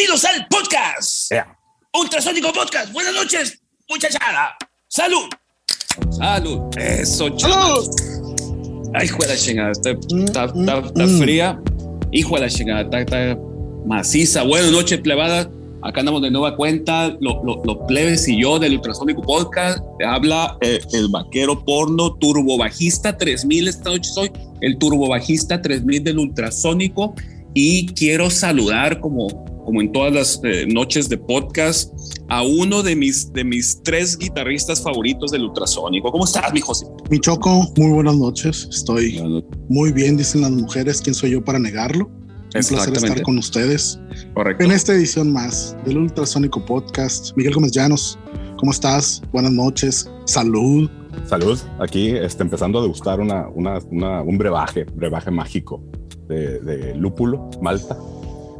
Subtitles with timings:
[0.00, 1.30] Bienvenidos al podcast.
[1.92, 2.90] Ultrasónico Podcast.
[2.90, 4.56] Buenas noches, muchachada.
[4.88, 5.28] Salud.
[6.10, 6.60] Salud.
[6.78, 7.82] Eso, chaval.
[8.94, 9.72] Ay, hijo de la chingada.
[9.72, 11.60] Está, está, está, está fría.
[12.12, 12.80] Hijo de la chingada.
[12.80, 13.38] Está, está
[13.84, 14.42] maciza.
[14.42, 15.50] Buenas noches, plebada.
[15.82, 19.80] Acá andamos de nueva cuenta, los lo, plebes y yo del Ultrasónico Podcast.
[19.98, 24.32] Te habla eh, el vaquero porno turbobajista 3000 esta noche soy,
[24.62, 27.14] el turbobajista 3000 del Ultrasónico.
[27.52, 31.92] Y quiero saludar, como, como en todas las eh, noches de podcast,
[32.28, 36.10] a uno de mis, de mis tres guitarristas favoritos del Ultrasónico.
[36.10, 36.86] ¿Cómo estás, mi José?
[37.08, 38.66] Mi Choco, muy buenas noches.
[38.68, 39.22] Estoy
[39.68, 41.00] muy bien, dicen las mujeres.
[41.00, 42.10] ¿Quién soy yo para negarlo?
[42.52, 44.00] Un placer estar con ustedes
[44.34, 44.64] Correcto.
[44.64, 47.30] en esta edición más del Ultrasónico Podcast.
[47.36, 48.18] Miguel Gómez Llanos,
[48.58, 49.22] ¿cómo estás?
[49.30, 50.90] Buenas noches, salud.
[51.26, 55.80] Salud, aquí este, empezando a degustar una, una, una, un brebaje, brebaje mágico
[56.26, 57.96] de, de lúpulo, malta,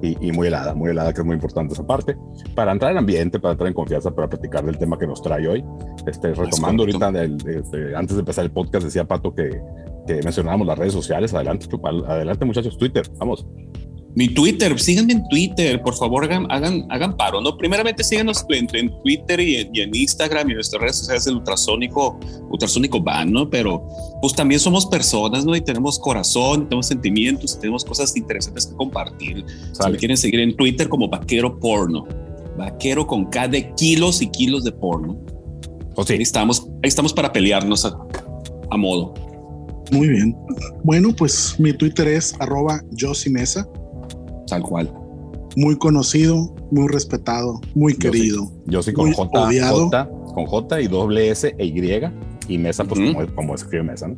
[0.03, 2.17] y, y, muy helada, muy helada, que es muy importante esa parte,
[2.55, 5.47] para entrar en ambiente, para entrar en confianza, para platicar del tema que nos trae
[5.47, 5.65] hoy.
[6.07, 9.61] Este, retomando ahorita, del, de, de, antes de empezar el podcast, decía Pato que,
[10.07, 11.35] que mencionábamos las redes sociales.
[11.35, 11.67] Adelante,
[12.07, 13.47] adelante muchachos, Twitter, vamos.
[14.17, 17.57] Mi Twitter, síganme en Twitter, por favor, hagan, hagan, hagan paro, ¿no?
[17.57, 21.25] Primeramente síganos en, en Twitter y en, y en, Instagram y en nuestras redes sociales
[21.27, 22.19] del Ultrasónico,
[22.51, 23.49] Ultrasónico Van, ¿no?
[23.49, 23.87] Pero
[24.21, 25.55] pues también somos personas, ¿no?
[25.55, 29.45] Y tenemos corazón, tenemos sentimientos, tenemos cosas interesantes que compartir.
[29.73, 32.05] Si me quieren seguir en Twitter como Vaquero Porno,
[32.59, 35.19] Vaquero con K de kilos y kilos de porno.
[35.95, 36.15] Oh, sí.
[36.15, 37.97] Ahí estamos, ahí estamos para pelearnos a,
[38.71, 39.15] a modo.
[39.93, 40.37] Muy bien.
[40.83, 42.83] Bueno, pues mi Twitter es arroba
[43.31, 43.69] Mesa
[44.51, 44.93] tal cual.
[45.57, 48.45] Muy conocido, muy respetado, muy yo querido.
[48.45, 49.29] Sí, yo sí con J,
[49.71, 54.09] J, con J y doble S e Y, y Mesa, pues como, como, escribe Mesa,
[54.09, 54.17] ¿no?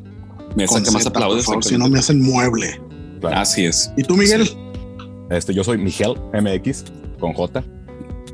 [0.56, 1.44] Mesa con que más aplaudes.
[1.44, 2.80] Por favor, si no me hacen mueble.
[3.20, 3.36] Claro.
[3.36, 3.92] Así es.
[3.96, 4.46] ¿Y tú, Miguel?
[4.46, 4.56] Sí.
[5.30, 6.84] Este, yo soy Miguel MX
[7.18, 7.64] con J.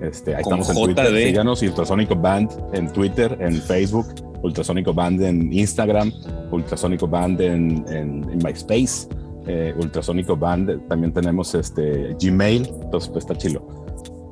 [0.02, 1.12] Este, ahí con estamos J en Twitter.
[1.12, 1.26] De...
[1.26, 4.06] Síganos Ultrasonico Band en Twitter, en Facebook,
[4.42, 6.12] Ultrasonico Band en Instagram,
[6.50, 9.08] Ultrasonico Band en, en, en MySpace
[9.48, 13.66] eh, Ultrasónico Band, también tenemos este Gmail, entonces pues está chilo.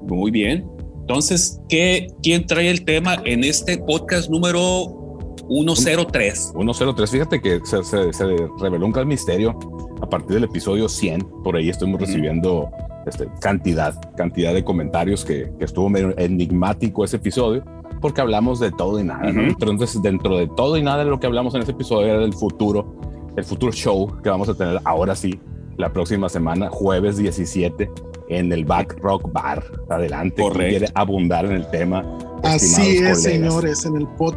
[0.02, 0.68] Muy bien.
[1.00, 6.52] Entonces, ¿qué, ¿quién trae el tema en este podcast número 103?
[6.54, 8.24] 103, fíjate que se, se, se
[8.60, 9.58] reveló un gran misterio
[10.02, 12.68] a partir del episodio 100, por ahí estuvimos recibiendo
[13.06, 17.64] este, cantidad, cantidad de comentarios que, que, estuvo medio enigmático ese episodio,
[18.00, 19.34] porque hablamos de todo y nada, uh -huh.
[19.34, 19.42] ¿no?
[19.42, 22.96] Entonces, dentro de todo y nada lo que hablamos en ese episodio era del futuro
[23.36, 25.38] el futuro show que vamos a tener ahora sí
[25.76, 27.90] la próxima semana, jueves 17,
[28.30, 29.62] en el Back Rock Bar.
[29.90, 30.70] Adelante, Correcto.
[30.70, 32.04] quiere abundar en el tema.
[32.42, 33.22] Así es, colegas.
[33.22, 34.34] señores, en el, pod,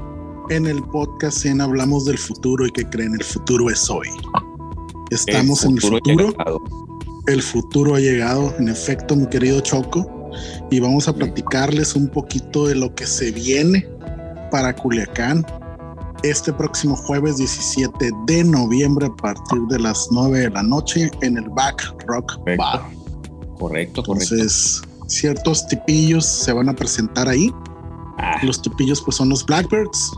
[0.49, 4.07] en el podcast en hablamos del futuro y que creen, el futuro es hoy.
[5.11, 6.33] Estamos el en el futuro.
[7.27, 10.31] El futuro ha llegado, en efecto, mi querido Choco,
[10.71, 13.87] y vamos a platicarles un poquito de lo que se viene
[14.51, 15.45] para Culiacán,
[16.23, 21.37] este próximo jueves 17 de noviembre a partir de las 9 de la noche en
[21.37, 22.63] el Back Rock correcto.
[22.63, 22.81] Bar.
[23.57, 25.05] Correcto, Entonces, correcto.
[25.07, 27.53] ciertos tipillos se van a presentar ahí.
[28.17, 28.39] Ah.
[28.43, 30.11] Los tipillos pues son los Blackbirds.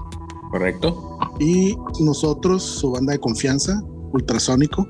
[0.51, 1.17] Correcto.
[1.40, 3.81] Y nosotros, su banda de confianza,
[4.13, 4.88] Ultrasónico,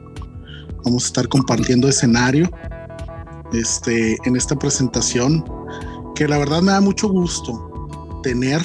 [0.84, 2.50] vamos a estar compartiendo escenario
[3.54, 5.44] este, en esta presentación
[6.16, 7.90] que la verdad me da mucho gusto
[8.24, 8.62] tener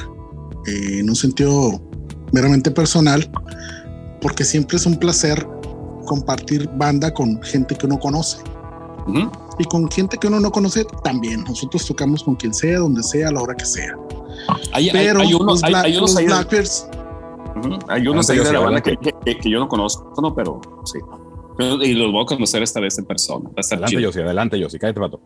[0.66, 1.80] eh, en un sentido
[2.32, 3.28] meramente personal,
[4.20, 5.46] porque siempre es un placer
[6.06, 8.38] compartir banda con gente que uno conoce.
[9.06, 9.30] Uh -huh.
[9.58, 11.44] Y con gente que uno no conoce también.
[11.44, 13.96] Nosotros tocamos con quien sea, donde sea, a la hora que sea.
[14.72, 17.84] Hay, Pero hay, hay unos, los, Black, hay, hay unos los ahí, Blackbirds, uh -huh.
[17.88, 20.98] hay unos ahí de la banda que, que, que, yo no conozco, no, pero sí.
[21.58, 23.48] Y los voy a conocer esta vez en persona.
[23.56, 25.20] Adelante, Yossi, adelante, Yossi, cállate, rato.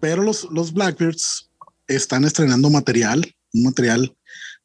[0.00, 1.50] Pero los, los Blackbirds
[1.88, 3.24] están estrenando material,
[3.54, 4.14] un material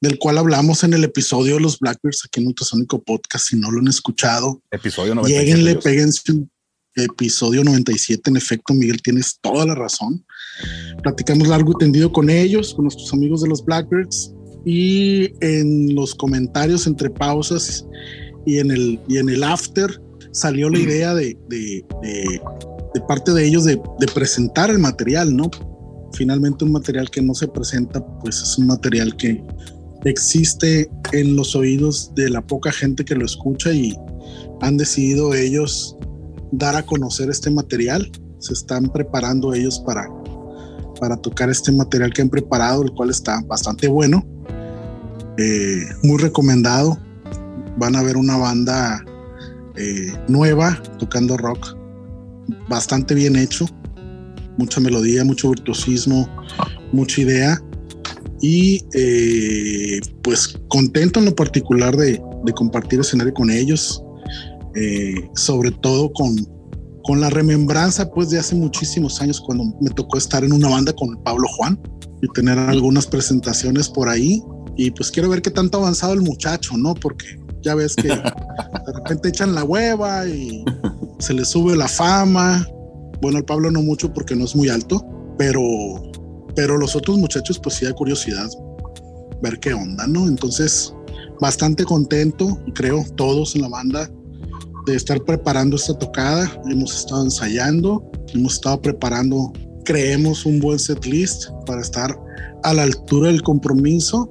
[0.01, 3.49] del cual hablamos en el episodio de los Blackbirds aquí en Ultrasonico Podcast.
[3.49, 5.45] Si no lo han escuchado, episodio 97.
[5.45, 6.51] Lleguenle, péguense un
[6.95, 8.29] episodio 97.
[8.29, 10.25] En efecto, Miguel, tienes toda la razón.
[11.03, 14.33] Platicamos largo y tendido con ellos, con nuestros amigos de los Blackbirds.
[14.65, 17.85] Y en los comentarios entre pausas
[18.45, 22.41] y en el, y en el after salió la idea de, de, de,
[22.93, 23.79] de parte de ellos de,
[24.13, 25.49] presentar el material, ¿no?
[26.13, 29.43] Finalmente un material que no se presenta, pues es un material que
[30.05, 33.95] existe en los oídos de la poca gente que lo escucha y
[34.61, 35.97] han decidido ellos
[36.51, 38.11] dar a conocer este material.
[38.39, 40.07] Se están preparando ellos para,
[40.99, 44.25] para tocar este material que han preparado, el cual está bastante bueno,
[45.37, 46.97] eh, muy recomendado.
[47.77, 49.03] Van a ver una banda
[49.75, 51.75] eh, nueva tocando rock,
[52.67, 53.65] bastante bien hecho.
[54.57, 56.29] mucha melodía, mucho virtuosismo,
[56.91, 57.61] mucha idea.
[58.41, 64.03] Y eh, pues contento en lo particular de, de compartir escenario con ellos,
[64.75, 66.35] eh, sobre todo con,
[67.03, 70.93] con la remembranza pues de hace muchísimos años cuando me tocó estar en una banda
[70.93, 71.79] con Pablo Juan
[72.21, 74.41] y tener algunas presentaciones por ahí
[74.77, 76.93] y pues quiero ver qué tanto ha avanzado el muchacho, ¿no?
[76.95, 80.63] Porque ya ves que de repente echan la hueva y
[81.19, 82.67] se le sube la fama.
[83.21, 85.05] Bueno, al Pablo no mucho porque no es muy alto,
[85.37, 85.61] pero
[86.55, 88.49] pero los otros muchachos pues sí da curiosidad
[89.41, 90.27] ver qué onda, ¿no?
[90.27, 90.93] Entonces,
[91.39, 94.09] bastante contento, creo, todos en la banda
[94.85, 96.51] de estar preparando esta tocada.
[96.69, 99.51] Hemos estado ensayando, hemos estado preparando,
[99.83, 102.15] creemos, un buen set list para estar
[102.63, 104.29] a la altura del compromiso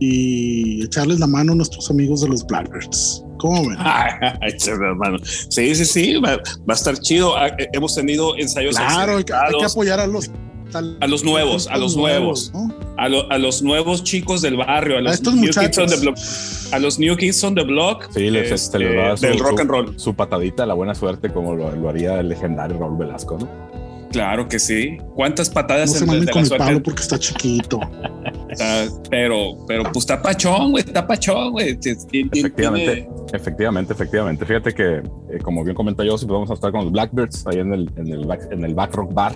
[0.00, 3.24] y echarles la mano a nuestros amigos de los Blackbirds.
[3.38, 3.78] ¿Cómo ven?
[5.48, 7.36] Sí, sí, sí, va, a estar chido.
[7.36, 8.76] Ah, eh, hemos tenido ensayos.
[8.76, 10.30] Claro, hay que, hay que apoyar a los
[10.74, 12.52] a los nuevos, a los nuevos,
[12.98, 15.68] a, a, los nuevos chicos del barrio, a los estos new muchachos.
[15.68, 16.18] kids on the block,
[16.72, 19.60] a los new kids on the block, Sí, les, este, este, su, del rock su-
[19.60, 19.98] and roll.
[19.98, 23.48] su patadita, la buena suerte, como lo, lo haría el legendario Raúl Velasco, ¿no?
[24.12, 24.98] Claro que sí.
[25.14, 26.64] ¿Cuántas No patadas se en manden de con la el suerte?
[26.66, 27.80] Pablo porque está chiquito.
[28.50, 31.76] Está- pero, pero pues está pachón, güey, está pachón, güey.
[31.78, 34.44] Ti- ti- ti- Efectivamente, tiene- efectivamente, efectivamente.
[34.44, 37.72] Fíjate que, eh, como bien comenta yo, vamos a estar con los Blackbirds ahí en
[37.72, 39.34] el, en el, back, en el Back Rock Bar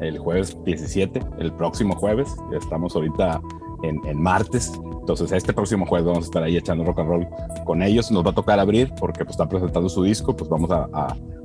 [0.00, 2.34] el jueves 17, el próximo jueves.
[2.52, 3.40] Estamos ahorita
[3.82, 4.72] en, en martes.
[5.00, 7.26] Entonces, este próximo jueves vamos a estar ahí echando rock and roll
[7.64, 8.10] con ellos.
[8.10, 10.36] Nos va a tocar abrir porque pues, están presentando su disco.
[10.36, 10.88] Pues vamos a,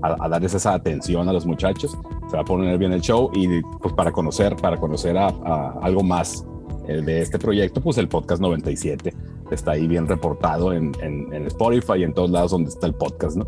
[0.02, 1.98] a, darles esa atención a los muchachos.
[2.30, 6.46] Se va a poner bien el show y pues para conocer, para conocer algo más
[6.88, 9.14] eh, de este proyecto, pues el podcast 97
[9.52, 13.38] está ahí bien reportado en, en Spotify y en todos lados donde está el podcast,
[13.38, 13.48] ¿no?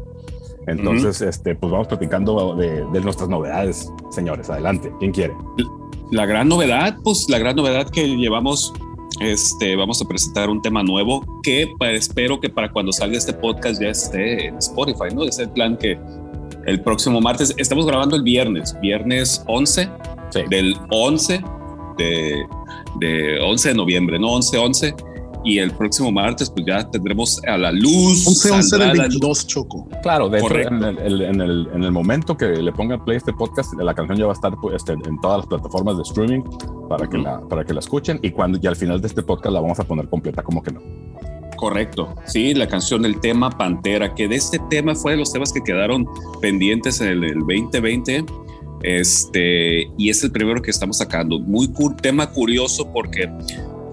[0.67, 4.50] Entonces, este, pues vamos platicando de, de nuestras novedades, señores.
[4.50, 5.33] Adelante, ¿quién quiere?
[6.12, 8.73] La gran novedad, pues la gran novedad que llevamos,
[9.19, 13.81] este, vamos a presentar un tema nuevo que espero que para cuando salga este podcast
[13.81, 15.23] ya esté en Spotify, ¿no?
[15.23, 15.97] Es el plan que
[16.65, 19.89] el próximo martes, estamos grabando el viernes, viernes 11
[20.31, 20.41] Sí.
[20.50, 21.41] del 11
[21.97, 22.45] de,
[23.00, 24.29] de 11 de noviembre, ¿no?
[24.29, 24.95] 11-11.
[25.45, 28.25] Y el próximo martes, pues ya tendremos a la luz.
[28.27, 29.13] 11 11 saldrá del a la luz.
[29.13, 29.88] 22 Choco.
[30.01, 30.74] Claro, de hecho, Correcto.
[30.75, 33.94] en el, el- en, el, en el momento que le pongan play este podcast, la
[33.94, 36.42] canción ya va a estar pues, este, en todas las plataformas de streaming
[36.89, 38.19] para, que la, para que la escuchen.
[38.24, 40.71] Y cuando y al final de este podcast la vamos a poner completa, como que
[40.71, 40.81] no.
[41.57, 45.53] Correcto, sí, la canción del tema Pantera, que de este tema fue de los temas
[45.53, 46.06] que quedaron
[46.41, 48.25] pendientes en el, el 2020,
[48.83, 51.39] este, y es el primero que estamos sacando.
[51.39, 53.30] Muy cu- tema curioso porque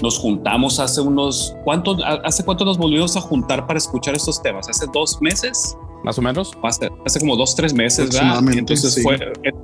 [0.03, 4.69] nos juntamos hace unos, ¿cuánto, ¿hace cuánto nos volvimos a juntar para escuchar estos temas?
[4.69, 5.77] ¿Hace dos meses?
[6.03, 6.51] Más o menos.
[6.63, 8.31] Hace, hace como dos, tres meses, ¿verdad?
[8.33, 9.03] Aproximadamente, Entonces sí.
[9.03, 9.15] fue,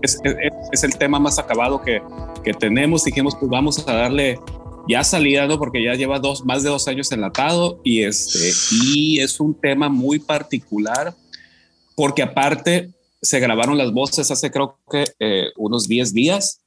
[0.02, 0.36] es, es-
[0.72, 2.00] es el tema más acabado que,
[2.44, 3.02] que tenemos.
[3.04, 4.38] Dijimos, pues vamos a darle
[4.88, 5.58] ya salida, ¿no?
[5.58, 8.52] Porque ya lleva dos, más de dos años enlatado y este,
[8.84, 11.12] y es un tema muy particular
[11.96, 16.60] porque aparte se grabaron las voces hace creo que eh, unos 10 días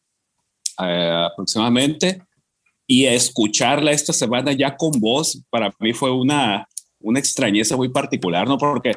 [0.84, 2.22] eh, aproximadamente
[2.92, 6.68] y escucharla esta semana ya con voz para mí fue una,
[7.00, 8.58] una extrañeza muy particular, ¿no?
[8.58, 8.92] Porque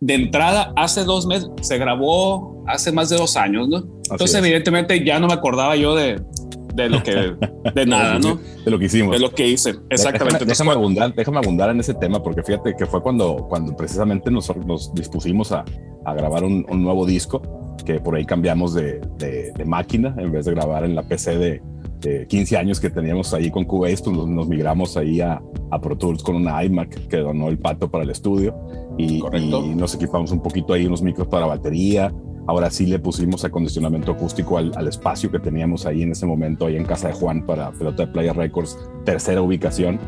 [0.00, 3.78] de entrada hace dos meses se grabó hace más de dos años, ¿no?
[4.10, 4.42] Entonces es.
[4.42, 6.22] evidentemente ya no me acordaba yo de,
[6.74, 7.34] de lo que,
[7.74, 8.38] de nada, ¿no?
[8.64, 9.12] De lo que hicimos.
[9.12, 10.44] De lo que hice, exactamente.
[10.46, 14.30] Déjame, déjame abundar, déjame abundar en ese tema, porque fíjate que fue cuando, cuando precisamente
[14.30, 15.64] nos, nos dispusimos a,
[16.06, 17.42] a grabar un, un nuevo disco,
[17.84, 21.36] que por ahí cambiamos de, de- de máquina, en vez de grabar en la PC
[21.36, 21.62] de,
[22.00, 25.80] de 15 años que teníamos ahí con Cubase, pues nos, nos migramos ahí a, a
[25.80, 28.54] Pro Tools con una iMac que donó el pato para el estudio
[28.98, 32.12] y, y nos equipamos un poquito ahí unos micros para batería.
[32.46, 36.66] Ahora sí le pusimos acondicionamiento acústico al, al espacio que teníamos ahí en ese momento,
[36.66, 39.98] ahí en casa de Juan para Pelota de Playa Records, tercera ubicación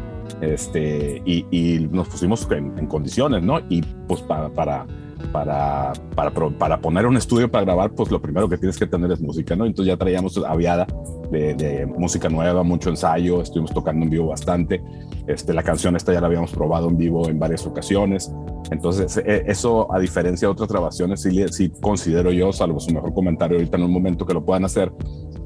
[0.41, 3.61] este, y, y nos pusimos en, en condiciones, ¿no?
[3.69, 4.87] Y pues para, para,
[5.33, 9.11] para, para, para poner un estudio para grabar, pues lo primero que tienes que tener
[9.11, 9.67] es música, ¿no?
[9.67, 10.87] Entonces ya traíamos aviada
[11.31, 14.83] de, de música nueva, mucho ensayo, estuvimos tocando en vivo bastante.
[15.27, 18.33] Este, la canción esta ya la habíamos probado en vivo en varias ocasiones.
[18.71, 23.13] Entonces, eh, eso a diferencia de otras grabaciones, sí, sí considero yo, salvo su mejor
[23.15, 24.93] comentario ahorita en un momento que lo puedan hacer,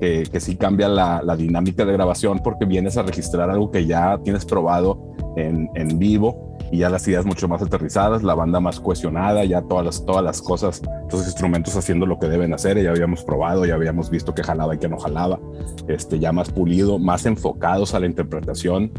[0.00, 3.87] que, que sí cambia la, la dinámica de grabación porque vienes a registrar algo que
[3.87, 8.61] ya tienes probado en, en vivo y ya las ideas mucho más aterrizadas, la banda
[8.61, 12.55] más cohesionada, ya todas las, todas las cosas, todos los instrumentos haciendo lo que deben
[12.55, 15.41] hacer, ya habíamos probado, ya habíamos visto que jalaba y que no jalaba,
[15.89, 18.93] este, ya más pulido, más enfocados a la interpretación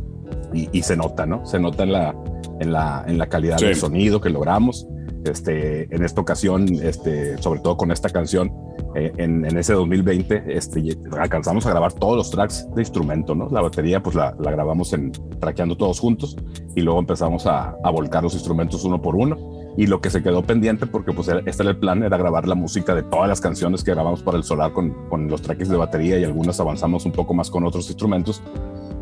[0.53, 1.45] y, y se nota, ¿no?
[1.45, 2.15] Se nota en la,
[2.59, 3.65] en la, en la calidad Sí.
[3.65, 4.87] del sonido que logramos.
[5.23, 8.51] Este, en esta ocasión, este, sobre todo con esta canción,
[8.95, 13.47] eh, en, ese 2020 este, alcanzamos a grabar todos los tracks de instrumento, ¿no?
[13.49, 16.35] La batería pues la, grabamos en traqueando todos juntos
[16.75, 19.37] y luego empezamos a, a, volcar los instrumentos uno por uno
[19.77, 22.55] y lo que se quedó pendiente porque pues este era el plan era grabar la
[22.55, 25.77] música de todas las canciones que grabamos para el solar con, con los tracks de
[25.77, 28.41] batería y algunas avanzamos un poco más con otros instrumentos.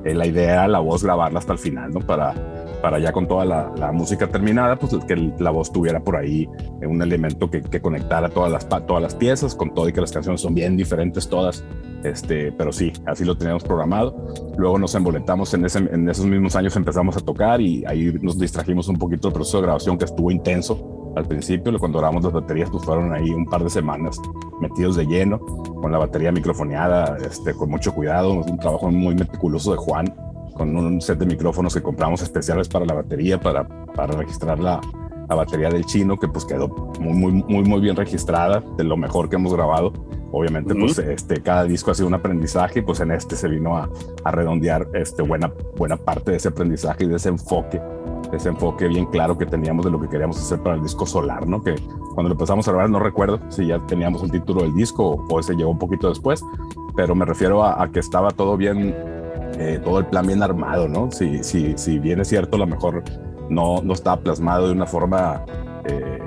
[0.05, 1.99] Eh, la idea era la voz grabarla hasta el final, ¿no?
[1.99, 6.47] Para para ya con toda la, música terminada, pues que la voz tuviera por ahí
[6.81, 10.41] un elemento que, conectara todas las, todas las piezas, con todo y que las canciones
[10.41, 11.63] son bien diferentes todas,
[12.03, 14.33] este, pero sí, así lo teníamos programado.
[14.57, 18.37] Luego nos emboletamos en, ese, en esos mismos años, empezamos a tocar y ahí nos
[18.37, 22.33] distrajimos un poquito del proceso de grabación que estuvo intenso al principio, cuando grabamos las
[22.33, 24.19] baterías, pues fueron ahí un par de semanas
[24.61, 29.71] metidos de lleno, con la batería microfoneada, este, con mucho cuidado, un trabajo muy meticuloso
[29.71, 30.13] de Juan,
[30.59, 34.81] con un set de micrófonos que compramos especiales para la batería, para, para registrar la,
[35.29, 36.67] la batería del chino, que pues quedó
[36.99, 39.93] muy, muy, muy, muy bien registrada, de lo mejor que hemos grabado.
[40.33, 43.89] Obviamente, pues este, cada disco ha sido un aprendizaje, pues en este se vino a,
[44.25, 47.81] a, redondear este, buena, buena parte de ese aprendizaje y de ese enfoque,
[48.33, 51.47] ese enfoque bien claro que teníamos de lo que queríamos hacer para el disco Solar,
[51.47, 51.63] ¿no?
[51.63, 51.75] Que
[52.13, 55.25] cuando lo empezamos a grabar, no recuerdo si ya teníamos el título del disco o,
[55.27, 56.43] o ese llegó un poquito después,
[56.95, 58.93] pero me refiero a, a que estaba todo bien
[59.57, 61.11] eh, todo el plan bien armado, ¿no?
[61.11, 63.03] Si, si, si bien es cierto, a lo mejor
[63.49, 65.43] no, no estaba plasmado de una forma
[65.85, 66.19] eh,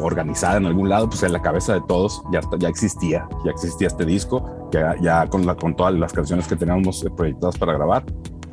[0.00, 3.88] organizada en algún lado, pues en la cabeza de todos ya, ya existía, ya existía
[3.88, 8.04] este disco, ya, ya con, la, con todas las canciones que teníamos proyectadas para grabar.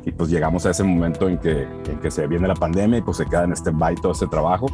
[0.04, 3.02] Y pues llegamos a ese momento en que, en que se viene la pandemia y
[3.02, 4.68] pues se queda en stand-by todo ese trabajo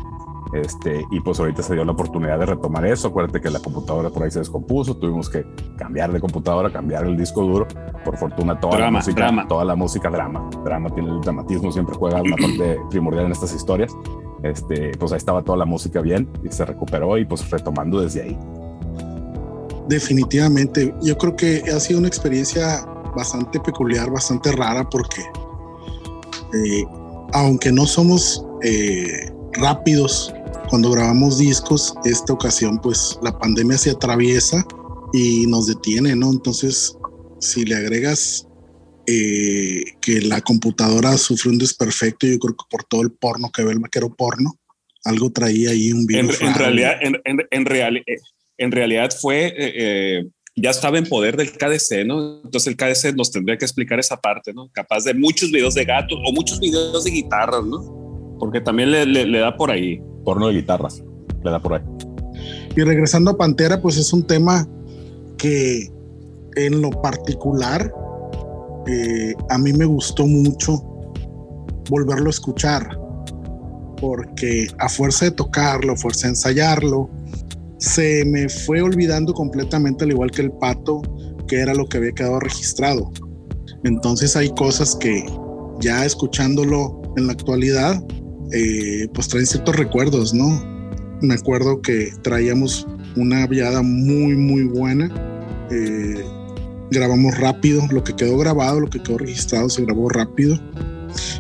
[0.53, 3.09] este, y pues ahorita se dio la oportunidad de retomar eso.
[3.09, 5.47] Acuérdate que la computadora por ahí se descompuso, tuvimos que
[5.79, 7.67] cambiar de computadora, cambiar el disco duro.
[8.05, 12.21] Por fortuna, toda la música, toda la música drama, drama tiene el dramatismo, siempre juega
[12.21, 13.93] una parte primordial en estas historias.
[14.43, 18.23] Este, pues ahí estaba toda la música bien y se recuperó y pues retomando desde
[18.23, 18.39] ahí.
[19.89, 22.85] Definitivamente, yo creo que ha sido una experiencia
[23.17, 25.23] bastante peculiar, bastante rara porque
[26.55, 26.85] eh,
[27.33, 30.35] aunque no somos eh, rápidos
[30.69, 34.67] cuando grabamos discos, esta ocasión pues la pandemia se atraviesa
[35.13, 36.31] y nos detiene, ¿no?
[36.31, 36.97] Entonces,
[37.41, 38.49] si le agregas
[39.07, 43.65] eh, que la computadora sufre un desperfecto, yo creo que por todo el porno que
[43.65, 44.59] ve el maquero porno,
[45.05, 46.41] algo traía ahí un virus.
[46.41, 47.67] En, realidad, en, en,
[48.59, 52.43] en realidad fue, eh, eh, ya estaba en poder del KDC, ¿no?
[52.45, 54.71] Entonces el KDC nos tendría que explicar esa parte, ¿no?
[54.73, 58.37] Capaz de muchos videos de gatos o muchos videos de guitarras, ¿no?
[58.39, 61.03] Porque también le, le da por ahí porno de guitarras.
[61.43, 61.83] Le da por ahí.
[62.77, 64.67] Y regresando a Pantera, pues es un tema
[65.37, 65.91] que
[66.57, 67.93] en lo particular
[68.87, 70.83] eh, a mí me gustó mucho
[71.91, 72.99] volverlo a escuchar,
[74.01, 77.11] porque a fuerza de tocarlo, a fuerza de ensayarlo,
[77.79, 81.03] se me fue olvidando completamente, al igual que el pato,
[81.47, 83.11] que era lo que había quedado registrado.
[83.85, 85.27] Entonces hay cosas que
[85.81, 88.03] ya escuchándolo en la actualidad,
[88.53, 90.63] eh, pues traen ciertos recuerdos, ¿no?
[91.23, 95.11] Me acuerdo que traíamos una viada muy, muy buena.
[95.71, 96.23] Eh,
[96.91, 100.61] grabamos rápido, lo que quedó grabado, lo que quedó registrado se grabó rápido.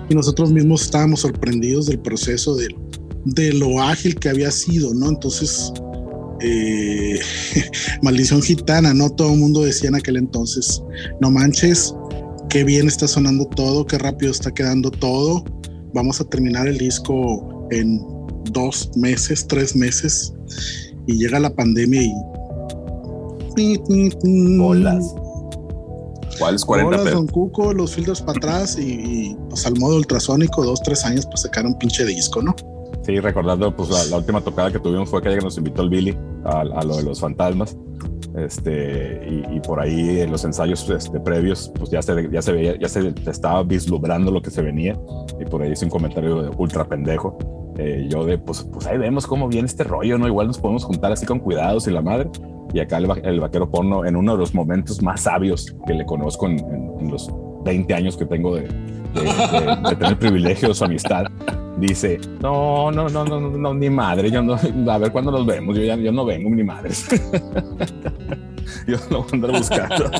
[0.09, 2.75] Y nosotros mismos estábamos sorprendidos del proceso, de,
[3.26, 5.11] de lo ágil que había sido, ¿no?
[5.11, 5.71] Entonces,
[6.40, 7.21] eh,
[8.02, 9.11] maldición gitana, ¿no?
[9.11, 10.83] Todo el mundo decía en aquel entonces,
[11.21, 11.95] no manches,
[12.49, 15.45] qué bien está sonando todo, qué rápido está quedando todo
[15.94, 18.00] vamos a terminar el disco en
[18.52, 20.34] dos meses, tres meses,
[21.06, 22.12] y llega la pandemia y...
[24.58, 25.14] Bolas.
[26.38, 30.80] ¿Cuáles 40 Bolas, Don Cuco, los filtros para atrás y, pues al modo ultrasónico, dos,
[30.82, 32.56] tres años para sacar un pinche disco, ¿no?
[33.04, 36.16] Sí, recordando, pues la, última tocada que tuvimos fue aquella que nos invitó el Billy
[36.44, 37.76] a, a lo de los fantasmas
[38.36, 39.20] este,
[39.50, 42.88] y, por ahí en los ensayos este, previos, pues ya se, ya se veía, ya
[42.88, 44.98] se estaba vislumbrando lo que se venía,
[45.40, 47.38] y por ahí hice un comentario de ultra pendejo.
[47.78, 50.26] Eh, yo de, pues, pues ahí vemos cómo viene este rollo, ¿no?
[50.26, 52.30] Igual nos podemos juntar así con cuidados y la madre.
[52.74, 56.46] Y acá el, vaquero porno, en uno de los momentos más sabios que le conozco
[56.46, 56.58] en,
[57.00, 57.30] en, los
[57.64, 58.66] 20 años que tengo de,
[59.14, 61.26] de, tener el privilegio de su amistad,
[61.78, 65.76] dice, no, no, no, no, no, ni madre, yo no, a ver cuándo nos vemos,
[65.76, 66.90] yo ya yo no vengo, ni madre.
[68.87, 70.11] yo lo voy a andar buscando.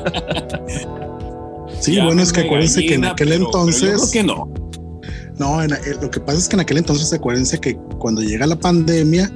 [1.81, 4.11] Sí, bueno, es que acuérdense que en aquel entonces...
[4.11, 4.53] que no.
[5.39, 5.69] No, eh,
[6.01, 9.33] lo que pasa es que en aquel entonces acuérdense que cuando llega la pandemia,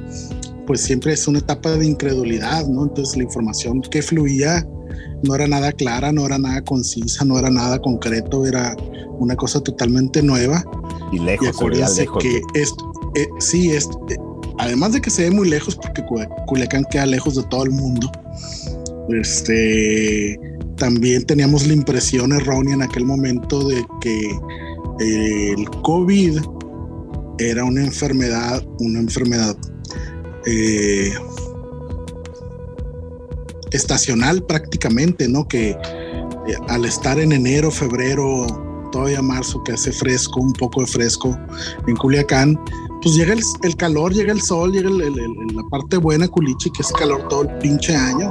[0.67, 2.85] pues siempre es una etapa de incredulidad, ¿no?
[2.85, 4.65] Entonces la información que fluía
[5.23, 8.77] no era nada clara, no era nada concisa, no era nada concreto, era
[9.19, 10.65] una cosa totalmente nueva.
[11.13, 12.23] Y lejos, y lejos.
[12.23, 14.17] que esto, eh, sí, es, eh,
[14.59, 16.05] además de que se ve muy lejos, porque
[16.47, 18.11] Culiacán queda lejos de todo el mundo,
[19.09, 20.39] Este,
[20.77, 24.21] también teníamos la impresión errónea en aquel momento de que
[25.01, 26.41] eh, el COVID
[27.39, 29.57] era una enfermedad, una enfermedad
[30.47, 31.13] eh,
[33.73, 35.47] estacional prácticamente, ¿no?
[35.49, 35.77] Que eh,
[36.69, 38.47] al estar en enero, febrero,
[38.93, 41.39] todavía marzo, que hace fresco, un poco de fresco
[41.87, 42.59] en Culiacán,
[43.03, 47.29] pues llega el, calor, llega el sol, llega la parte buena, culichi, que es calor
[47.29, 48.31] todo el pinche año.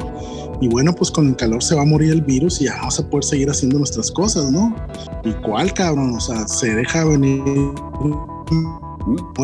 [0.61, 2.99] Y bueno, pues con el calor se va a morir el virus y ya vamos
[2.99, 4.75] a poder seguir haciendo nuestras cosas, ¿no?
[5.23, 6.15] ¿Y cuál, cabrón?
[6.15, 7.41] O sea, se deja venir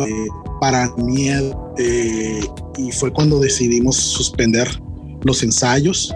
[0.06, 0.28] eh,
[0.60, 1.74] para miedo.
[1.78, 2.40] Eh,
[2.78, 4.68] y fue cuando decidimos suspender
[5.24, 6.14] los ensayos.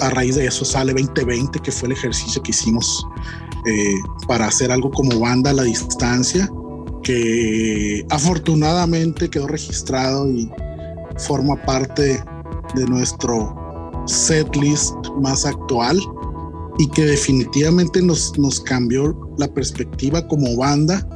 [0.00, 3.06] A raíz de eso sale 2020, que fue el ejercicio que hicimos
[3.66, 3.94] eh,
[4.26, 6.48] para hacer algo como banda a la distancia,
[7.02, 10.50] que afortunadamente quedó registrado y
[11.18, 12.22] forma parte
[12.74, 13.54] de nuestro
[14.06, 16.00] setlist más actual
[16.78, 21.06] y que definitivamente nos, nos cambió la perspectiva como banda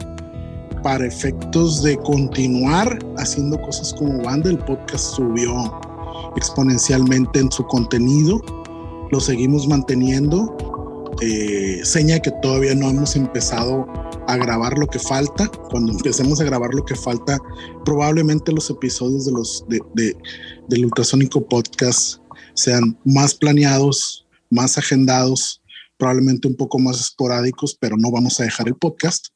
[0.83, 4.51] para efectos de continuar haciendo cosas como banda.
[4.51, 5.81] El podcast subió
[6.37, 8.41] exponencialmente en su contenido,
[9.11, 10.57] lo seguimos manteniendo.
[11.21, 13.87] Eh, seña que todavía no hemos empezado
[14.27, 15.49] a grabar lo que falta.
[15.71, 17.39] Cuando empecemos a grabar lo que falta,
[17.85, 20.17] probablemente los episodios de los de,
[20.69, 22.19] del ultrasónico podcast
[22.55, 25.63] sean más planeados, más agendados,
[25.97, 29.29] probablemente un poco más esporádicos, pero no vamos a dejar el podcast.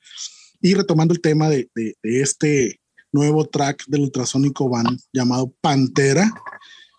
[0.60, 1.68] Y retomando el tema de,
[2.02, 2.77] este
[3.12, 6.30] nuevo track del ultrasónico van llamado Pantera,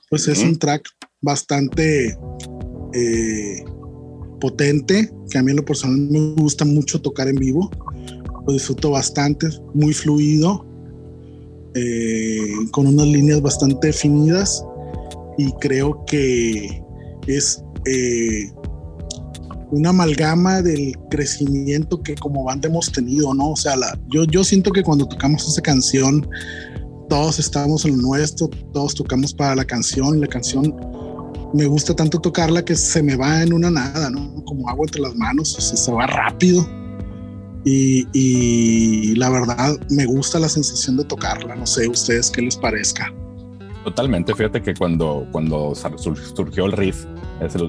[0.09, 0.89] pues es un track
[1.21, 2.17] bastante
[2.93, 3.63] eh,
[4.39, 7.69] potente, que a mí en lo personal me gusta mucho tocar en vivo,
[8.47, 10.65] lo disfruto bastante, muy fluido,
[11.75, 14.65] eh, con unas líneas bastante definidas
[15.37, 16.81] y creo que
[17.27, 18.51] es eh,
[19.71, 23.51] una amalgama del crecimiento que como banda hemos tenido, ¿no?
[23.51, 26.27] O sea, la, yo, yo siento que cuando tocamos esa canción,
[27.09, 30.75] todos estamos en lo nuestro, todos tocamos para la canción, la canción
[31.53, 34.43] me gusta tanto tocarla que se me va en una nada, ¿no?
[34.45, 36.67] Como agua entre las manos, o se va rápido.
[37.65, 42.55] Y, y, la verdad me gusta la sensación de tocarla, no sé ustedes qué les
[42.55, 43.13] parezca.
[43.83, 47.05] Totalmente, fíjate que cuando, cuando surgió el riff,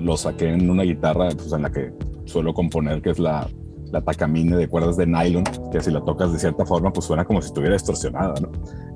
[0.00, 1.92] lo saqué en una guitarra pues, en la que
[2.24, 3.48] suelo componer, que es la,
[3.92, 7.24] la Takamine de cuerdas de nylon, que si la tocas de cierta forma, pues suena
[7.24, 8.34] como si estuviera distorsionada.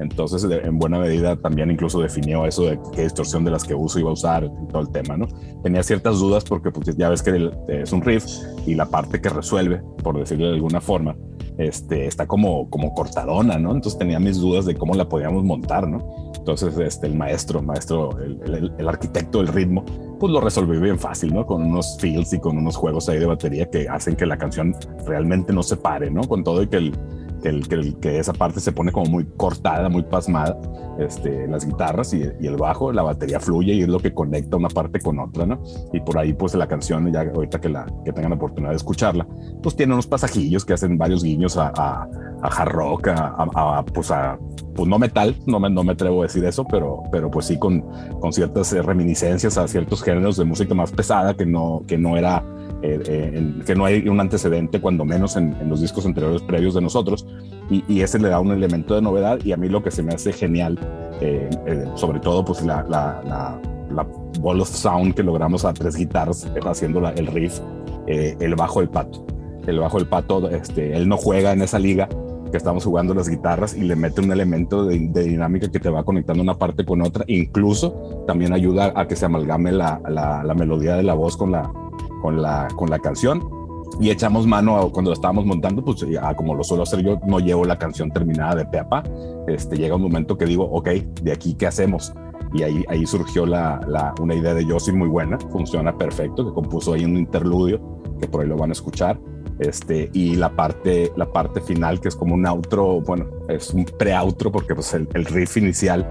[0.01, 3.99] Entonces, en buena medida, también incluso definió eso de qué distorsión de las que uso
[3.99, 5.27] iba a usar y todo el tema, ¿no?
[5.63, 8.25] Tenía ciertas dudas porque pues, ya ves que es un riff
[8.67, 11.17] y la parte que resuelve, por decirlo de alguna forma,
[11.59, 13.73] este, está como, como cortadona, ¿no?
[13.73, 16.33] Entonces tenía mis dudas de cómo la podíamos montar, ¿no?
[16.37, 19.85] Entonces este, el maestro, maestro, el, el, arquitecto del ritmo,
[20.19, 21.47] pues lo resolvió bien fácil, ¿no?
[21.47, 24.75] Con unos feels y con unos juegos ahí de batería que hacen que la canción
[25.07, 26.23] realmente no se pare, ¿no?
[26.23, 26.93] Con todo y que el,
[27.45, 30.57] que, que, esa parte se pone como muy cortada, muy pasmada,
[30.99, 34.69] este, las guitarras y, el bajo, la batería fluye y es lo que conecta una
[34.69, 35.63] parte con otra, ¿no?
[35.93, 38.77] Y por ahí pues la canción, ya ahorita que, la, que tengan la oportunidad de
[38.77, 39.27] escucharla,
[39.63, 42.09] pues tiene unos pasajillos que hacen varios guiños a, a,
[42.43, 44.39] hard rock, a, pues a,
[44.75, 47.59] pues no metal, no me, no me atrevo a decir eso, pero, pero pues sí
[47.59, 47.83] con,
[48.21, 52.43] con ciertas reminiscencias a ciertos géneros de música más pesada que no, que no era
[52.87, 56.83] eh, eh, que no hay un antecedente, cuando menos en, los discos anteriores previos de
[56.83, 57.27] nosotros,
[57.71, 60.13] y, ese le da un elemento de novedad y a mí lo que se me
[60.13, 60.79] hace genial,
[61.21, 61.49] eh,
[61.95, 63.23] sobre todo pues la, la,
[63.91, 64.07] la,
[64.41, 67.61] ball of sound que logramos a tres guitarras haciendo el riff,
[68.07, 69.25] el bajo del pato.
[69.67, 72.09] El bajo del pato, este, él no juega en esa liga,
[72.51, 76.05] que estamos jugando las guitarras y le mete un elemento de, dinámica que te va
[76.05, 77.25] conectando una parte con otra.
[77.29, 81.73] Incluso también ayuda a que se amalgame la melodía de la voz con la,
[82.21, 83.64] con la, con la canción
[84.01, 86.05] y echamos mano cuando lo estábamos montando, pues
[86.37, 89.03] como lo suelo hacer yo, no llevo la canción terminada de peapa.
[89.47, 90.89] Este, llega un momento que digo, ok,
[91.23, 92.13] de aquí, ¿qué hacemos?
[92.53, 96.53] Y ahí, ahí surgió la, la, una idea de Josie muy buena, funciona perfecto, que
[96.53, 97.81] compuso ahí un interludio,
[98.21, 99.19] que por ahí lo van a escuchar.
[99.59, 103.85] Este, y la parte, la parte final, que es como un outro, bueno, es un
[103.85, 106.05] pre-outro, porque pues el, el riff inicial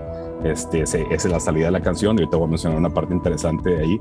[0.43, 2.19] este, esa es la salida de la canción.
[2.19, 3.99] Y te voy a mencionar una parte interesante ahí.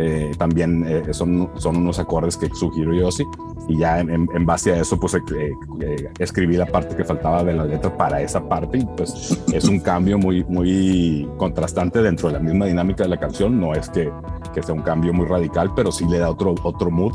[0.00, 3.24] Eh, también eh, son, son unos acordes que sugirió Yossi.
[3.68, 7.64] Y ya en, base a eso, pues eh, escribí la parte que faltaba de la
[7.64, 8.78] letra para esa parte.
[8.78, 13.18] Y pues es un cambio muy, muy contrastante dentro de la misma dinámica de la
[13.18, 13.58] canción.
[13.58, 14.10] No es que,
[14.52, 17.14] que sea un cambio muy radical, pero sí le da otro, otro mood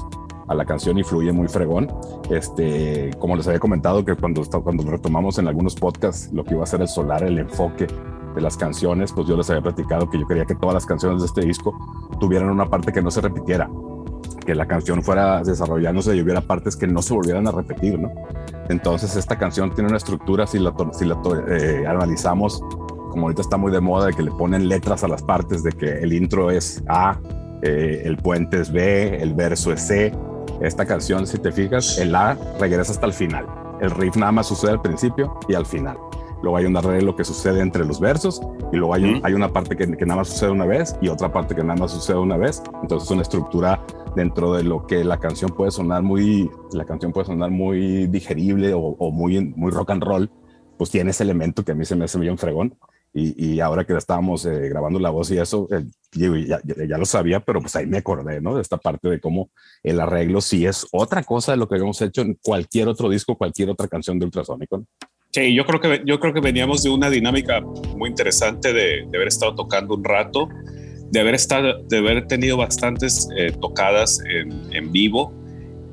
[0.49, 1.87] a la canción y fluye muy fregón.
[2.29, 6.63] Este, como les había comentado que cuando, cuando retomamos en algunos podcasts lo que iba
[6.63, 7.87] a ser el solar, el enfoque
[8.35, 11.21] de las canciones, pues yo les había platicado que yo quería que todas las canciones
[11.21, 11.73] de este disco
[12.19, 13.69] tuvieran una parte que no se repitiera,
[14.45, 18.11] que la canción fuera desarrollándose y hubiera partes que no se volvieran a repetir, ¿no?
[18.69, 22.61] Entonces esta canción tiene una estructura, si la, si la eh, analizamos,
[23.09, 25.71] como ahorita está muy de moda, de que le ponen letras a las partes, de
[25.71, 27.19] que el intro es A,
[27.61, 30.13] eh, el puente es B, el verso es C.
[30.61, 33.45] Esta canción, si te fijas, el A regresa hasta el final.
[33.81, 35.97] El riff nada más sucede al principio y al final
[36.41, 38.41] luego hay un arreglo que sucede entre los versos
[38.71, 41.55] y luego hay, hay una parte que, nada más sucede una vez y otra parte
[41.55, 42.61] que nada más sucede una vez.
[42.81, 43.83] Entonces es una estructura
[44.15, 48.73] dentro de lo que la canción puede sonar muy, la canción puede sonar muy digerible
[48.73, 50.31] o, muy, muy rock and roll,
[50.77, 52.75] pues tiene ese elemento que a mí se me hace bien fregón.
[53.13, 57.05] Y, y ahora que estábamos eh, grabando la voz y eso, eh, ya, ya, lo
[57.05, 58.55] sabía, pero pues ahí me acordé, ¿no?
[58.55, 59.49] De esta parte de cómo
[59.83, 63.35] el arreglo sí es otra cosa de lo que habíamos hecho en cualquier otro disco,
[63.35, 64.69] cualquier otra canción de Ultrasonic.
[65.31, 69.17] Sí, yo creo que yo creo que veníamos de una dinámica muy interesante de, de
[69.17, 70.49] haber estado tocando un rato,
[71.11, 75.31] de haber estado, de haber tenido bastantes eh, tocadas en, en, vivo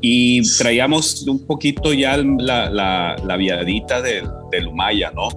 [0.01, 5.29] y traíamos un poquito ya la, la, la viadita del, del Umaya, ¿no?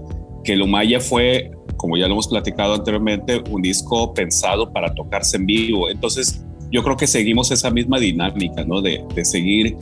[0.45, 5.37] Que el Umaya fue, como ya lo hemos platicado anteriormente, un disco pensado para tocarse
[5.37, 5.89] en vivo.
[5.89, 8.81] Entonces, yo creo que seguimos esa misma dinámica, ¿no?
[8.81, 9.77] De, de seguir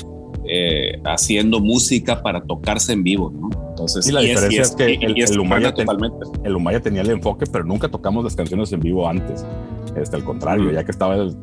[0.48, 3.50] eh, haciendo música para tocarse en vivo, ¿no?
[3.70, 5.74] Entonces, y la diferencia es, que el, el, Umaya
[6.44, 9.46] el, Umaya tenía el enfoque, pero nunca tocamos las canciones en vivo antes.
[9.96, 11.36] Este, al contrario, ya que estaba el,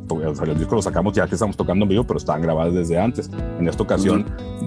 [0.47, 3.31] el, disco lo sacamos ya que estamos tocando en vivo, pero estaban grabadas desde antes.
[3.59, 4.27] En esta ocasión,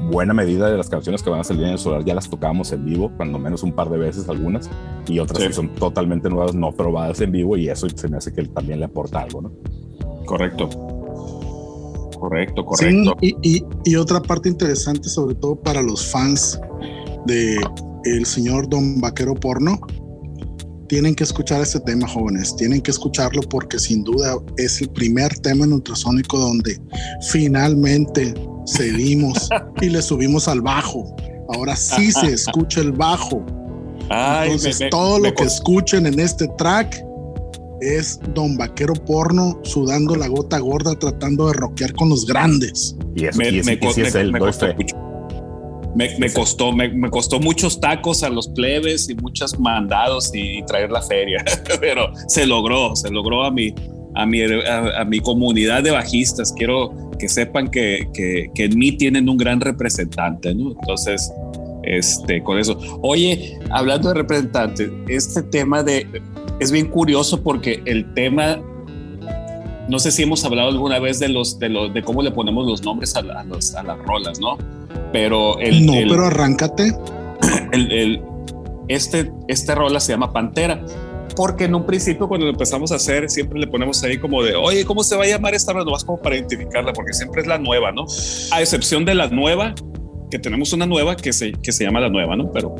[0.09, 2.71] buena medida de las canciones que van a salir en el solar ya las tocamos
[2.71, 4.69] en vivo, cuando menos un par de veces algunas,
[5.07, 8.33] y otras que son totalmente nuevas, no probadas en vivo, y eso se me hace
[8.33, 9.51] que también le aporta algo, ¿no?
[10.25, 10.86] Correcto.
[12.19, 13.15] Correcto, correcto.
[13.21, 16.59] y, y, otra parte interesante, sobre todo para los fans
[17.25, 17.59] de
[18.05, 19.79] el señor Don Vaquero Porno,
[20.87, 22.55] tienen que escuchar este tema, jóvenes.
[22.55, 26.79] Tienen que escucharlo porque sin duda es el primer tema en ultrasónico donde
[27.29, 28.33] finalmente
[28.65, 29.49] cedimos
[29.81, 31.15] y le subimos al bajo.
[31.53, 33.45] Ahora sí se escucha el bajo.
[34.09, 37.03] Entonces, todo lo que escuchen en este track
[37.81, 42.95] es Don Vaquero Porno sudando la gota gorda tratando de rockear con los grandes.
[43.15, 44.67] Y eso, me, me, es él, me, costó,
[45.95, 51.01] me, costó, me, costó muchos tacos a los plebes y muchos mandados y, traer la
[51.01, 51.43] feria,
[51.79, 53.73] pero se logró, se logró a mi,
[54.15, 56.53] a mi, a, mi comunidad de bajistas.
[56.53, 60.71] Quiero que sepan que, que, que, en mí tienen un gran representante, ¿no?
[60.79, 61.31] Entonces,
[61.83, 62.77] este, con eso.
[63.01, 66.05] Oye, hablando de representante, este tema de
[66.59, 68.59] es bien curioso porque el tema,
[69.87, 72.65] no sé si hemos hablado alguna vez de los de, los, de cómo le ponemos
[72.67, 74.57] los nombres a, a, los, a las rolas, ¿no?
[75.11, 76.93] Pero el, no, pero arráncate.
[77.71, 78.21] El, el,
[78.87, 80.83] este, este rola se llama Pantera.
[81.35, 84.55] Porque en un principio, cuando lo empezamos a hacer, siempre le ponemos ahí como de,
[84.55, 85.91] oye, ¿cómo se va a llamar esta rola?
[85.91, 88.05] Más como para identificarla, porque siempre es la nueva, ¿no?
[88.51, 89.75] A excepción de la nueva,
[90.31, 92.51] que tenemos una nueva que se, que se llama la nueva, ¿no?
[92.51, 92.73] Pero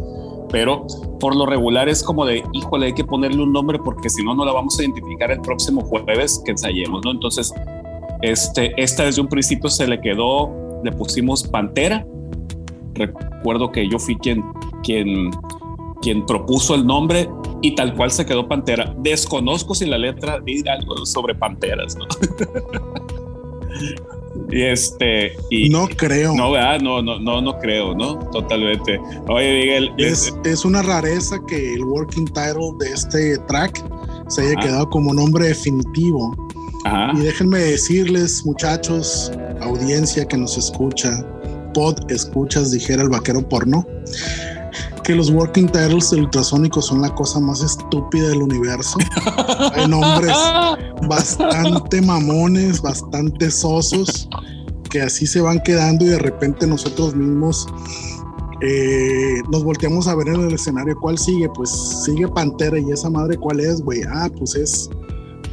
[0.50, 0.86] pero
[1.20, 4.36] por lo regular es como de, híjole, hay que ponerle un nombre porque si no,
[4.36, 7.12] no la vamos a identificar el próximo jueves que ensayemos, ¿no?
[7.12, 7.54] Entonces,
[8.22, 12.06] este, esta desde un principio se le quedó, le pusimos Pantera.
[12.94, 14.44] Recuerdo que yo fui quien,
[14.84, 15.32] quien,
[16.02, 17.30] quien propuso el nombre
[17.62, 18.96] y tal cual se quedó Pantera.
[19.00, 22.06] Desconozco si la letra dice algo sobre panteras, ¿no?
[24.50, 25.34] Y este.
[25.50, 26.34] Y, no creo.
[26.36, 26.80] No, ¿verdad?
[26.82, 28.18] No, no, no, no creo, ¿no?
[28.32, 29.00] Totalmente.
[29.28, 29.92] Oye, Miguel.
[29.98, 33.84] Es, es una rareza que el working title de este track
[34.30, 36.36] se haya quedado como nombre definitivo.
[36.86, 37.12] Ajá.
[37.16, 41.26] Y déjenme decirles, muchachos, audiencia que nos escucha,
[41.74, 43.86] pod escuchas, dijera el vaquero porno
[45.08, 49.00] que los working titles de ultrasónicos son la cosa más estúpida del universo.
[49.74, 50.36] Hay nombres
[51.08, 54.28] bastante mamones, bastante sosos,
[54.90, 57.68] que así se van quedando y de repente nosotros mismos
[58.62, 61.48] eh, nos volteamos a ver en el escenario cuál sigue.
[61.56, 61.70] Pues
[62.04, 64.02] sigue Pantera y esa madre cuál es, güey.
[64.10, 64.90] Ah, pues es.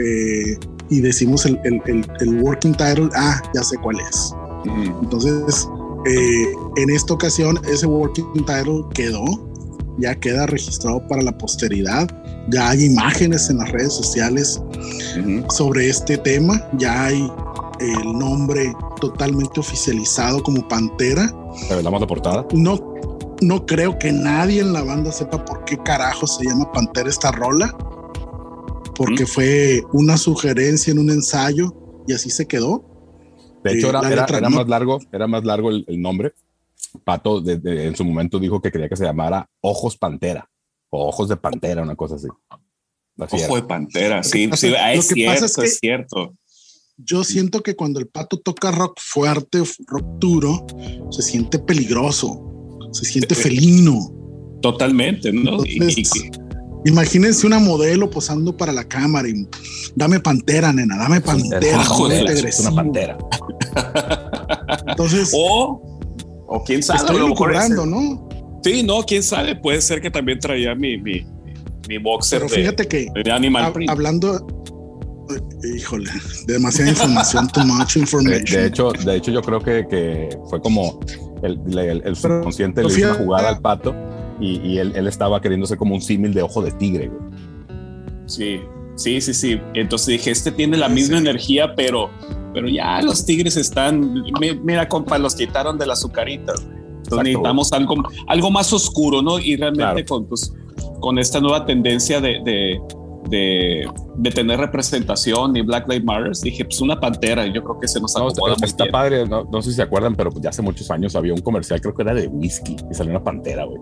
[0.01, 0.59] Eh,
[0.91, 4.35] y decimos el, el, el, working title, ah, ya sé cuál es.
[5.01, 5.69] Entonces,
[6.07, 9.25] eh, en esta ocasión ese working title quedó,
[9.99, 12.09] ya queda registrado para la posteridad,
[12.51, 14.61] ya hay imágenes en las redes sociales
[15.51, 17.31] sobre este tema, ya hay
[17.81, 21.35] el nombre totalmente oficializado como Pantera.
[21.69, 22.47] ¿Revelamos la portada?
[22.53, 22.79] No,
[23.41, 27.33] no creo que nadie en la banda sepa por qué carajo se llama Pantera esta
[27.33, 27.75] rola,
[28.95, 31.75] porque fue una sugerencia en un ensayo
[32.07, 32.85] y así se quedó.
[33.65, 34.03] De hecho, era,
[34.51, 36.35] más largo, era más largo el, nombre.
[37.03, 40.49] Pato en su momento dijo que quería que se llamara Ojos Pantera
[40.91, 42.29] o Ojos de Pantera, una cosa así.
[43.17, 46.35] Ojo de pantera, sí, sí es cierto, es, cierto.
[46.97, 50.67] Yo siento que cuando el pato toca rock fuerte, rock duro,
[51.11, 54.13] se siente peligroso, se siente felino.
[54.61, 55.59] Totalmente, ¿no?
[56.87, 59.49] Imagínense una modelo posando para la cámara y
[59.95, 61.83] dame pantera, nena, dame pantera.
[61.83, 63.17] es una pantera.
[64.87, 66.01] Entonces, o,
[66.47, 68.29] o quién sabe, estoy ¿no?
[68.63, 71.27] Sí, no, quién sabe, puede ser que también traía mi, mi,
[71.89, 74.47] mi boxer Pero fíjate que de Animal Hablando,
[75.77, 76.11] híjole,
[76.47, 78.61] demasiada información, too much information.
[78.61, 81.01] De, hecho, de hecho, yo creo que, que fue como
[81.43, 83.95] el, el, subconsciente le hizo una jugada al pato
[84.41, 87.11] y, él, él, estaba queriendo ser como un símil de ojo de tigre.
[88.27, 88.61] Sí,
[88.97, 89.61] sí, sí, sí.
[89.75, 92.11] Entonces dije, este tiene la misma energía, pero,
[92.55, 94.25] pero ya los tigres están,
[94.63, 96.65] mira, compa, los quitaron de las azucaritas.
[96.99, 97.97] Entonces necesitamos algo,
[98.29, 99.39] algo más oscuro, ¿no?
[99.39, 100.55] Y realmente con, pues,
[101.01, 102.81] con esta nueva tendencia de, de
[103.29, 107.89] de, de, tener representación y Black Lives Matter, dije, pues una pantera, yo creo que
[107.89, 110.63] se nos acomoda no, Está padre, no, no, sé si se acuerdan, pero ya hace
[110.63, 113.81] muchos años había un comercial, creo que era de whisky, y salió una pantera, güey.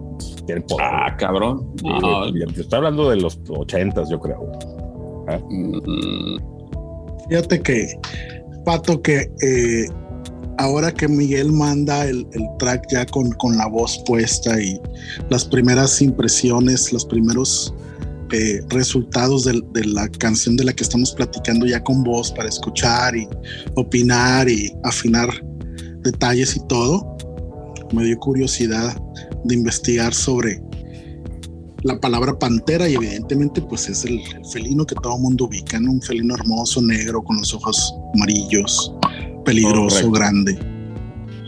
[0.81, 1.75] Ah, cabrón.
[2.57, 4.41] estoy hablando de los ochentas, yo creo.
[5.29, 5.39] ¿Ah?
[5.49, 6.39] Mm.
[7.29, 7.99] Fíjate que,
[8.65, 9.87] Pato, que eh,
[10.59, 14.81] ahora que Miguel manda el, el track ya con, con, la voz puesta y
[15.31, 17.75] las primeras impresiones, los primeros
[18.33, 23.15] eh, resultados de, la canción de la que estamos platicando ya con voz para escuchar
[23.15, 23.29] y
[23.75, 25.29] opinar y afinar
[26.01, 27.15] detalles y todo,
[27.93, 28.97] me dio curiosidad
[29.45, 30.63] de investigar sobre
[31.83, 34.21] la palabra pantera y evidentemente pues es el,
[34.53, 38.93] felino que todo el mundo ubica, un felino hermoso, negro, con los ojos amarillos,
[39.45, 40.59] peligroso, grande.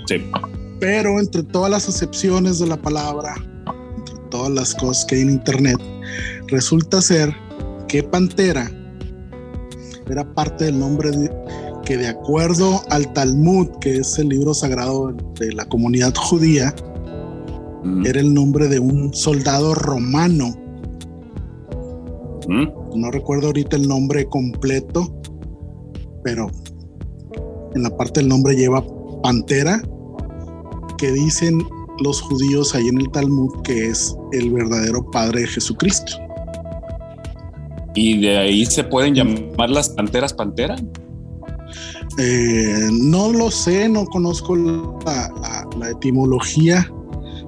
[0.06, 0.16] Sí.
[0.80, 3.34] Pero entre todas las acepciones de la palabra,
[3.96, 5.78] entre todas las cosas que hay en internet,
[6.48, 7.34] Resulta ser
[7.88, 8.70] que Pantera
[10.10, 11.10] era parte del nombre
[11.84, 16.74] que de acuerdo al Talmud, que es el libro sagrado de la comunidad judía,
[17.84, 18.06] mm.
[18.06, 20.54] era el nombre de un soldado romano.
[22.48, 22.98] Mm.
[22.98, 25.14] No recuerdo ahorita el nombre completo,
[26.22, 26.50] pero
[27.74, 28.84] en la parte del nombre lleva
[29.22, 29.82] Pantera,
[30.98, 31.62] que dicen
[32.02, 36.12] los judíos ahí en el Talmud que es el verdadero Padre de Jesucristo.
[37.94, 40.76] ¿Y de ahí se pueden llamar las panteras pantera?
[42.18, 46.90] Eh, no lo sé, no conozco la, etimología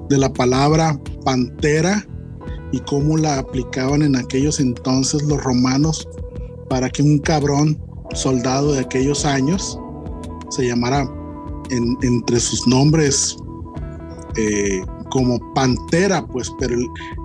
[0.09, 2.07] de la palabra pantera
[2.73, 6.09] y cómo la aplicaban en aquellos entonces los romanos
[6.69, 7.81] para que un cabrón
[8.14, 9.79] soldado de aquellos años
[10.51, 11.09] se llamara
[11.71, 13.37] entre sus nombres
[14.37, 16.77] eh, como Pantera, pues, pero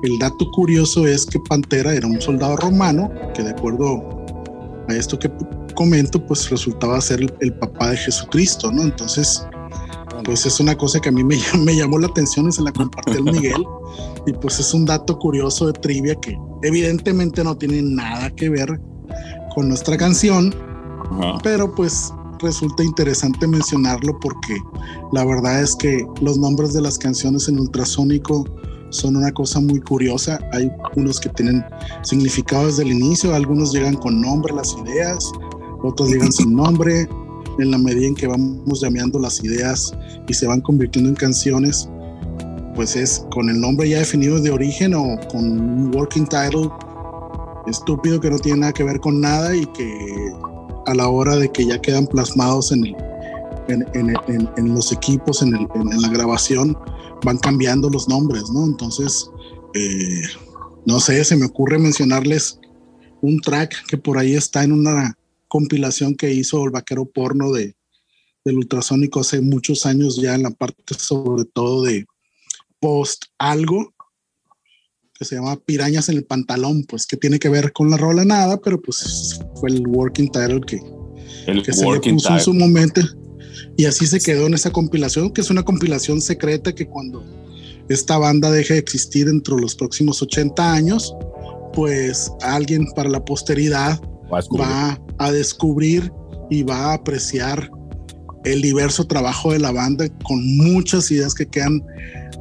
[0.04, 4.26] el, dato curioso es que Pantera era un soldado romano que de acuerdo
[4.88, 5.30] a esto que
[5.76, 8.84] comento, pues resultaba ser el, papá de Jesucristo, ¿no?
[8.84, 9.46] Entonces,
[10.24, 12.72] pues es una cosa que a mí me, me llamó la atención y se la
[12.72, 13.64] compartió el Miguel.
[14.28, 18.80] y pues es un dato curioso de trivia que evidentemente no tiene nada que ver
[19.54, 20.56] con nuestra canción,
[21.44, 24.58] pero pues resulta interesante mencionarlo porque
[25.12, 28.46] la verdad es que los nombres de las canciones en ultrasónico
[28.90, 30.40] son una cosa muy curiosa.
[30.54, 31.64] Hay unos que tienen
[32.04, 35.32] significado desde el inicio, algunos llegan con nombre las ideas,
[35.84, 37.08] otros llegan sin nombre.
[37.62, 39.94] En la medida en que vamos llameando las ideas
[40.28, 41.88] y se van convirtiendo en canciones,
[42.76, 46.70] pues es con el nombre ya definido de origen o con un working title
[47.68, 50.34] estúpido que no tiene nada que ver con nada y que
[50.88, 52.96] a la hora de que ya quedan plasmados en,
[53.68, 56.76] en, los equipos, en, la grabación,
[57.24, 58.66] van cambiando los nombres, ¿no?
[58.66, 59.30] Entonces,
[59.76, 60.24] eh,
[60.86, 62.60] no sé, se me ocurre mencionarles
[63.22, 65.16] un track que por ahí está en una
[65.52, 67.76] compilación que hizo el vaquero porno de,
[68.46, 72.06] del ultrasónico hace muchos años ya en la parte sobre todo de
[72.80, 73.94] post algo
[75.14, 78.24] que se llama Pirañas en el pantalón, pues que tiene que ver con la rola
[78.24, 80.80] nada, pero pues fue el working title que,
[81.48, 83.02] el que se le puso en su momento.
[83.78, 87.24] Y así se quedó en esa compilación, que es una compilación secreta que cuando
[87.90, 91.14] esta banda deje de existir dentro de los próximos 80 años,
[91.74, 94.02] pues alguien para la posteridad
[94.32, 96.12] va a descubrir
[96.50, 97.70] y va a apreciar
[98.44, 101.84] el diverso trabajo de la banda con muchas ideas que quedan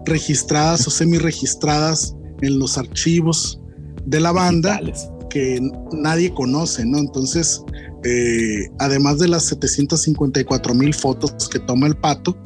[0.07, 3.61] registradas o semi registradas en los archivos
[4.07, 4.81] de la banda
[5.29, 5.61] que
[5.93, 6.99] nadie conoce, ¿no?
[6.99, 7.63] Entonces,
[8.05, 12.37] eh, además de las 754 mil fotos que toma el pato,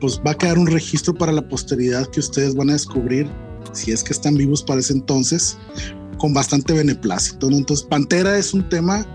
[0.00, 3.28] pues va a quedar un registro para la posteridad que ustedes van a descubrir,
[3.72, 5.58] si es que están vivos para ese entonces,
[6.20, 7.50] con bastante beneplácito.
[7.50, 9.06] Entonces, Pantera es un tema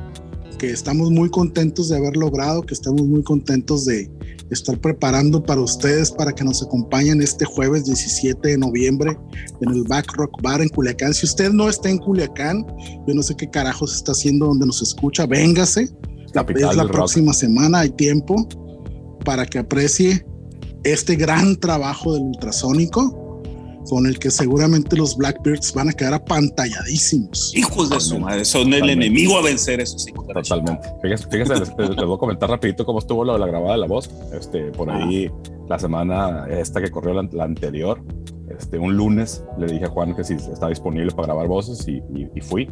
[0.57, 4.09] que estamos muy contentos de haber logrado, que estamos muy contentos de
[4.49, 9.17] estar preparando para ustedes para que nos acompañen este jueves 17 de noviembre
[9.61, 11.13] en el Back Rock Bar en Culiacán.
[11.13, 12.65] Si usted no está en Culiacán,
[13.07, 15.83] yo no sé qué carajos está haciendo donde nos escucha, véngase.
[15.83, 18.47] es la próxima semana, hay tiempo
[19.23, 20.25] para que aprecie
[20.83, 23.24] este gran trabajo del ultrasónico
[23.89, 27.53] con el que seguramente los Blackbirds van a quedar apantalladísimos.
[27.55, 30.25] Hijos de su madre, son el enemigo a vencer esos hijos.
[30.27, 30.87] Totalmente.
[31.01, 34.09] Fíjense, les, voy a comentar rapidito cómo estuvo la, la grabada de la voz.
[34.33, 35.29] Este, por ahí,
[35.67, 38.01] la semana esta que corrió la, anterior,
[38.49, 42.01] este, un lunes, le dije a Juan que si estaba disponible para grabar voces y,
[42.33, 42.69] y, fui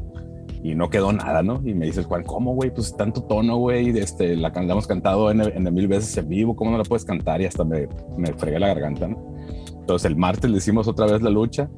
[0.64, 1.62] y no quedó nada, ¿no?
[1.66, 2.74] Y me dices, Juan, ¿cómo, güey?
[2.74, 6.56] Pues tanto tono, güey, este, la, la hemos cantado en, en, mil veces en vivo,
[6.56, 7.42] ¿cómo no la puedes cantar?
[7.42, 9.34] Y hasta me, me fregué la garganta, ¿no?
[9.84, 11.70] Entonces el martes le hicimos otra vez la lucha.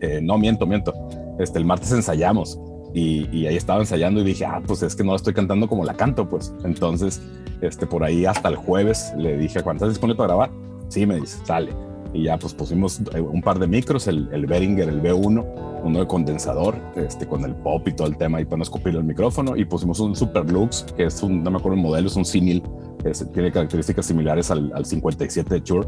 [0.00, 0.94] Eh, no, miento, miento.
[1.38, 2.58] Este, el martes ensayamos
[2.94, 5.92] y, ahí estaba ensayando y dije, ah, pues es que no estoy cantando como la
[5.94, 6.54] canto, pues.
[6.64, 7.20] Entonces,
[7.60, 10.50] este, por ahí hasta el jueves le dije, ¿cuánto estás disponible para grabar?
[10.88, 11.72] Sí, me dice, sale.
[12.14, 15.44] Y ya pues pusimos eh, un par de micros, el, el Behringer, el B1,
[15.82, 18.94] uno de condensador, este, con el pop y todo el tema y para no escupir
[18.94, 19.56] el micrófono.
[19.56, 22.24] Y pusimos un Super Lux, que es un, no me acuerdo el modelo, es un
[22.24, 22.62] Simil,
[23.34, 25.86] tiene características similares al, al 57 de Shure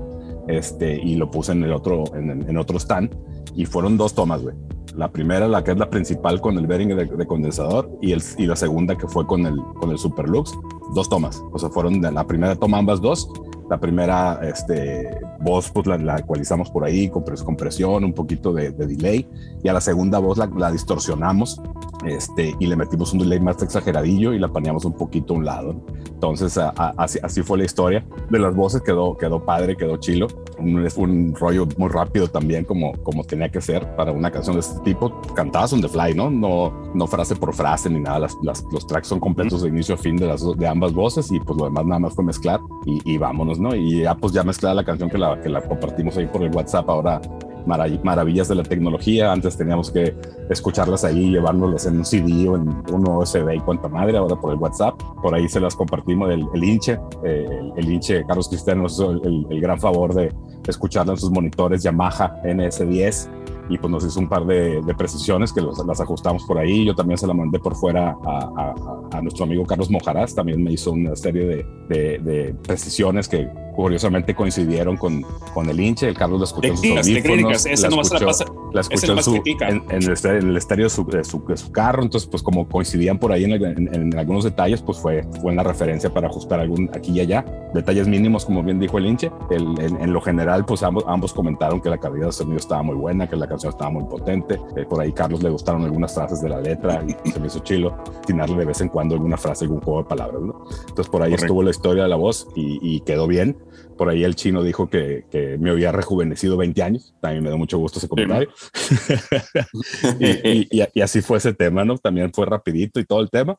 [0.49, 3.15] este, y lo puse en el otro, en, otro stand,
[3.55, 4.55] y fueron dos tomas, güey.
[4.95, 8.47] La primera, la que es la principal con el bearing de, condensador, y, el, y
[8.47, 10.53] la segunda que fue con el, con el Superlux,
[10.95, 11.43] dos tomas.
[11.53, 13.29] O sea, fueron de la primera toma ambas dos.
[13.69, 19.29] La primera este, voz, pues la, ecualizamos por ahí con compresión, un poquito de, delay,
[19.63, 21.61] y a la segunda voz la, la distorsionamos
[22.05, 25.45] este, y le metimos un delay más exageradillo y la paneamos un poquito a un
[25.45, 25.75] lado.
[26.09, 28.05] Entonces, así, así, fue la historia.
[28.31, 30.27] De las voces quedó, quedó padre, quedó chilo.
[30.59, 34.61] Un, un rollo muy rápido también, como, como tenía que ser para una canción de
[34.61, 35.21] este tipo.
[35.35, 36.31] Cantadas on the fly, ¿no?
[36.31, 38.21] No, no frase por frase ni nada.
[38.43, 41.41] Las, los tracks son completos de inicio a fin de, las, de ambas voces y
[41.41, 43.75] pues lo demás nada más fue mezclar y, y vámonos, ¿no?
[43.75, 46.55] Y ya pues ya mezclada la canción que la, que la compartimos ahí por el
[46.55, 47.21] WhatsApp ahora
[47.67, 49.33] maravillas de la tecnología.
[49.33, 50.15] Antes teníamos que
[50.51, 54.53] escucharlas ahí, llevárnoslas en un CD o en un USB y cuánta madre, ahora por
[54.53, 55.01] el WhatsApp.
[55.23, 56.99] Por ahí se las compartimos el, el hinche.
[57.25, 60.33] Eh, el, hinche Carlos Cristiano nos hizo el, el, gran favor de
[60.67, 63.29] escucharla en sus monitores Yamaha NS10
[63.69, 66.85] y pues nos hizo un par de, precisiones que las ajustamos por ahí.
[66.85, 68.75] Yo también se la mandé por fuera a,
[69.13, 74.35] a, nuestro amigo Carlos Mojarás, también me hizo una serie de, de, precisiones que curiosamente
[74.35, 75.23] coincidieron con,
[75.55, 76.09] con el hinche.
[76.09, 77.67] El Carlos la escuchó en sus audífonos.
[77.91, 81.45] No la, pasa, la escuchó en, su, en, en, el, estéreo, de su, de, su,
[81.45, 82.03] de su, carro.
[82.03, 86.61] Entonces, pues como coincidían por ahí en, algunos detalles, pues fue buena referencia para ajustar
[86.61, 87.45] algún aquí y allá.
[87.75, 89.31] Detalles mínimos, como bien dijo el hinche.
[89.51, 92.97] El, en, lo general, pues ambos, ambos comentaron que la calidad de sonido estaba muy
[92.97, 94.59] buena, que la estaba muy potente.
[94.77, 97.61] Eh, por ahí Carlos le gustaron algunas frases de la letra y se me hizo
[97.61, 100.43] chilo atinarle de vez en cuando alguna frase, algún juego de palabras.
[100.43, 100.65] ¿no?
[100.89, 103.57] Entonces por ahí estuvo la historia de la voz y, quedó bien.
[103.97, 107.15] Por ahí el chino dijo que, que, me había rejuvenecido 20 años.
[107.21, 108.49] También me da mucho gusto ese comentario.
[110.21, 111.97] y, y, así fue ese tema, ¿no?
[111.99, 113.59] También fue rapidito y todo el tema.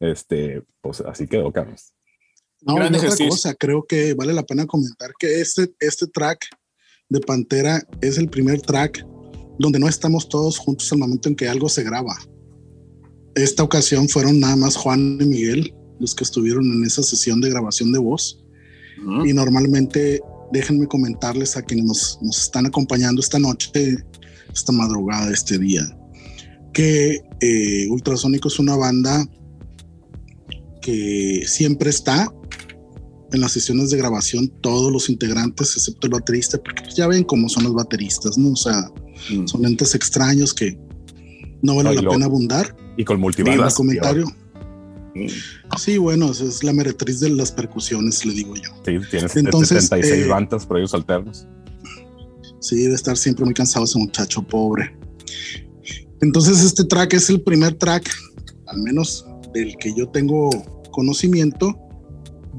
[0.00, 1.92] Este, pues así quedó, Carlos.
[2.60, 6.46] No, otra cosa, creo que vale la pena comentar que este, este track
[7.08, 9.06] de Pantera es el primer track
[9.58, 12.16] donde no estamos todos juntos al momento en que algo se graba.
[13.34, 17.50] Esta ocasión fueron nada más Juan y Miguel los que estuvieron en esa sesión de
[17.50, 18.44] grabación de voz.
[19.24, 20.20] Y normalmente,
[20.52, 24.04] déjenme comentarles a quienes nos, nos, están acompañando esta noche,
[24.52, 25.82] esta madrugada, este día,
[26.72, 29.26] que eh, Ultrasónico es una banda
[30.80, 32.32] que siempre está
[33.32, 37.48] en las sesiones de grabación todos los integrantes, excepto el baterista, porque ya ven cómo
[37.48, 38.52] son los bateristas, ¿no?
[38.52, 38.90] O sea,
[39.30, 39.46] mm.
[39.46, 40.78] son entes extraños que
[41.62, 42.74] no vale la pena abundar.
[42.96, 43.74] Y con multibandas.
[43.74, 44.26] comentario.
[45.78, 48.70] Sí, bueno, es la meretriz de las percusiones, le digo yo.
[48.84, 51.46] Sí, tienes Entonces, 76 eh, bandas, ellos alternos.
[52.60, 54.96] Sí, debe estar siempre muy cansado ese muchacho pobre.
[56.20, 58.10] Entonces, este track es el primer track,
[58.66, 60.50] al menos del que yo tengo
[60.90, 61.76] conocimiento,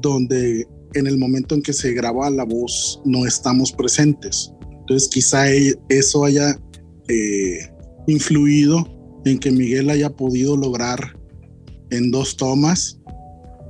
[0.00, 4.52] donde en el momento en que se graba la voz no estamos presentes.
[4.70, 6.58] Entonces quizá e, eso haya
[7.08, 7.70] eh,
[8.06, 8.88] influido
[9.24, 11.16] en que Miguel haya podido lograr
[11.90, 12.98] en dos tomas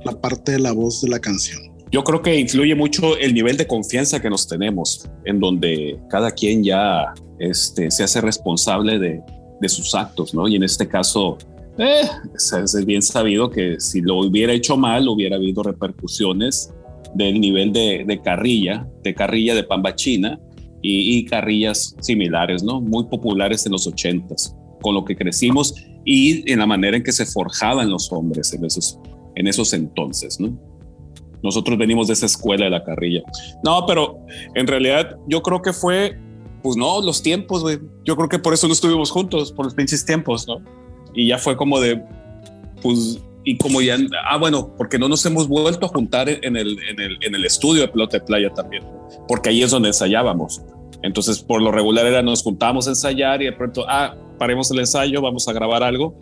[0.05, 1.61] la parte de la voz de la canción.
[1.91, 6.31] Yo creo que influye mucho el nivel de confianza que nos tenemos, en donde cada
[6.31, 9.21] quien ya este, se hace responsable de,
[9.59, 10.47] de sus actos, ¿no?
[10.47, 11.37] Y en este caso,
[11.77, 12.01] eh,
[12.33, 16.73] es bien sabido que si lo hubiera hecho mal, hubiera habido repercusiones
[17.13, 20.39] del nivel de, carrilla, de carrilla de pambachina
[20.81, 22.79] y, y, carrillas similares, ¿no?
[22.79, 24.55] Muy populares en los ochentas.
[24.81, 28.65] con lo que crecimos y en la manera en que se forjaban los hombres en
[28.65, 28.99] esos,
[29.35, 30.57] en esos entonces, ¿no?
[31.43, 33.23] Nosotros venimos de esa escuela de la carrilla.
[33.63, 34.19] No, pero
[34.53, 36.17] en realidad yo creo que fue,
[36.61, 37.79] pues no, los tiempos, güey.
[38.05, 40.61] Yo creo que por eso no estuvimos juntos, por los pinches tiempos, ¿no?
[41.15, 42.01] Y ya fue como de,
[42.81, 43.97] pues, y como ya,
[44.29, 47.45] ah, bueno, porque no nos hemos vuelto a juntar en el, en el, en el
[47.45, 48.83] estudio de pelota de playa también,
[49.27, 50.61] porque ahí es donde ensayábamos.
[51.01, 54.79] Entonces, por lo regular era nos juntábamos a ensayar y de pronto, ah, paremos el
[54.79, 56.17] ensayo, vamos a grabar algo.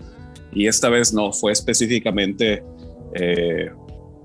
[0.52, 2.62] Y esta vez no, fue específicamente
[3.16, 3.70] eh,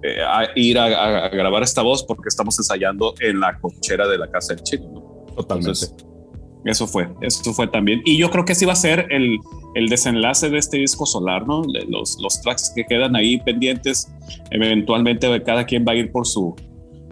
[0.03, 4.29] eh, a ir a, grabar esta voz porque estamos ensayando en la cochera de la
[4.29, 5.25] casa del chico.
[5.37, 5.87] Totalmente.
[6.65, 8.03] eso fue, eso fue también.
[8.05, 9.39] Y yo creo que sí va a ser el,
[9.77, 11.63] el desenlace de este disco solar, ¿no?
[11.89, 14.13] Los, los tracks que quedan ahí pendientes,
[14.51, 16.57] eventualmente cada quien va a ir por su,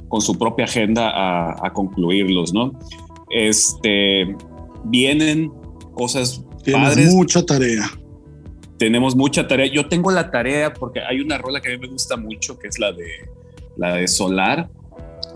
[0.09, 2.73] con su propia agenda a, a concluirlos, ¿no?
[3.31, 4.35] Este,
[4.87, 5.53] vienen
[5.95, 7.15] cosas Tienes padres.
[7.15, 7.91] mucha tarea
[8.83, 9.67] tenemos mucha tarea.
[9.67, 12.67] Yo tengo la tarea porque hay una rola que a mí me gusta mucho, que
[12.67, 13.07] es la de,
[13.77, 14.69] la de Solar.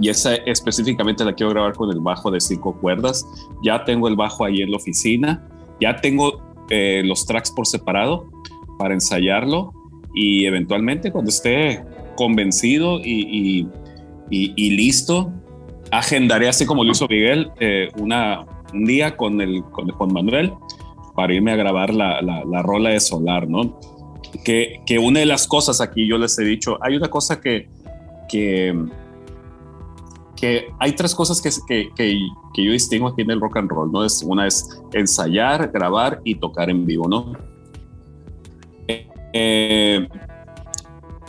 [0.01, 3.24] Y esa específicamente la quiero grabar con el bajo de cinco cuerdas.
[3.62, 5.47] Ya tengo el bajo ahí en la oficina.
[5.81, 8.29] Ya tengo eh, los tracks por separado
[8.81, 9.72] para ensayarlo.
[10.12, 11.85] Y eventualmente cuando esté
[12.16, 13.68] convencido y,
[14.29, 15.33] y, listo,
[15.93, 20.53] agendaré así como lo hizo Miguel eh, una, un día con, el, con Juan Manuel
[21.16, 23.80] para irme a grabar la, la, rola de Solar, ¿no?
[24.44, 27.68] Que, que, una de las cosas aquí, yo les he dicho, hay una cosa que,
[28.28, 28.78] que,
[30.36, 31.90] que hay tres cosas que, que,
[32.54, 34.04] que, yo distingo aquí en el rock and roll, ¿no?
[34.04, 37.32] Es, una es ensayar, grabar y tocar en vivo, ¿no?
[39.32, 40.08] Eh,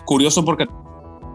[0.05, 0.65] curioso porque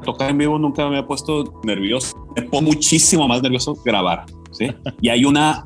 [0.05, 2.17] tocar en vivo nunca me ha puesto nervioso.
[2.37, 4.69] Me pongo muchísimo más nervioso grabar, ¿sí?
[5.01, 5.65] Y hay una,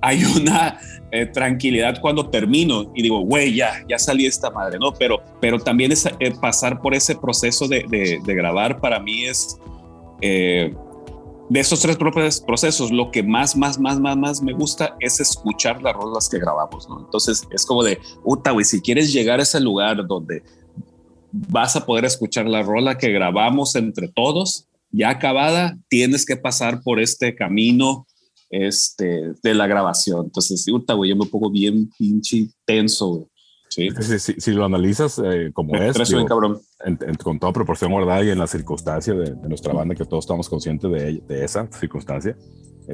[0.00, 0.80] hay una
[1.12, 4.92] eh, tranquilidad cuando termino y digo, güey, ya, ya salí esta madre, ¿no?
[4.92, 9.58] Pero, pero también es eh, pasar por ese proceso de, grabar para mí es,
[10.20, 10.74] eh,
[11.48, 15.18] de esos tres propios procesos, lo que más, más, más, más, más me gusta es
[15.18, 17.00] escuchar las rolas que grabamos, ¿no?
[17.00, 20.42] Entonces es como de, puta, güey, si quieres llegar a ese lugar donde
[21.32, 26.82] vas a poder escuchar la rola que grabamos entre todos, ya acabada, tienes que pasar
[26.82, 28.06] por este camino
[28.50, 30.26] este, de la grabación.
[30.26, 33.28] Entonces, puta, güey, yo me pongo bien pinche tenso,
[33.70, 33.88] Sí.
[34.18, 35.96] Si, lo analizas eh, como es,
[36.26, 36.60] cabrón.
[37.22, 40.90] con toda proporción guardada y en la circunstancia de, nuestra banda, que todos estamos conscientes
[40.90, 42.36] de, de, esa circunstancia,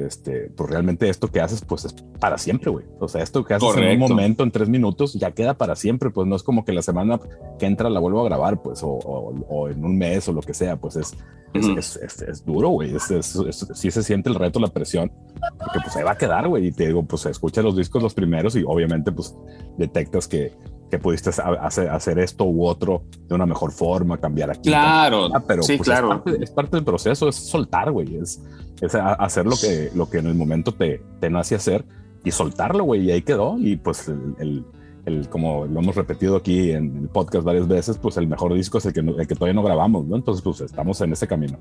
[0.05, 2.85] este, pues realmente esto que haces, pues es para siempre, güey.
[2.99, 6.09] O sea, esto que haces en un momento, en tres minutos, ya queda para siempre,
[6.09, 7.19] pues no es como que la semana
[7.57, 10.53] que entra la vuelvo a grabar, pues, o, o, en un mes o lo que
[10.53, 11.15] sea, pues es,
[11.53, 12.93] es, es, es, duro, güey.
[12.99, 15.11] sí se siente el reto, la presión,
[15.57, 16.67] porque pues ahí va a quedar, güey.
[16.67, 19.35] Y te digo, pues escucha los discos los primeros y obviamente pues
[19.77, 20.53] detectas que,
[20.89, 24.69] que pudiste hacer, hacer, esto u otro de una mejor forma, cambiar aquí.
[24.69, 26.13] Claro, pero sí, pues, claro.
[26.13, 28.15] Es parte, es parte, del proceso, es soltar, güey.
[28.15, 28.41] Es,
[28.81, 31.83] es hacer lo que, lo que en el momento te, te nace hacer
[32.23, 33.05] y soltarlo, güey.
[33.05, 33.57] Y ahí quedó.
[33.59, 34.65] Y pues el,
[35.05, 38.77] el, como lo hemos repetido aquí en el podcast varias veces, pues el mejor disco
[38.77, 40.15] es el que, el que todavía no grabamos, ¿no?
[40.15, 41.57] Entonces, pues estamos en ese camino.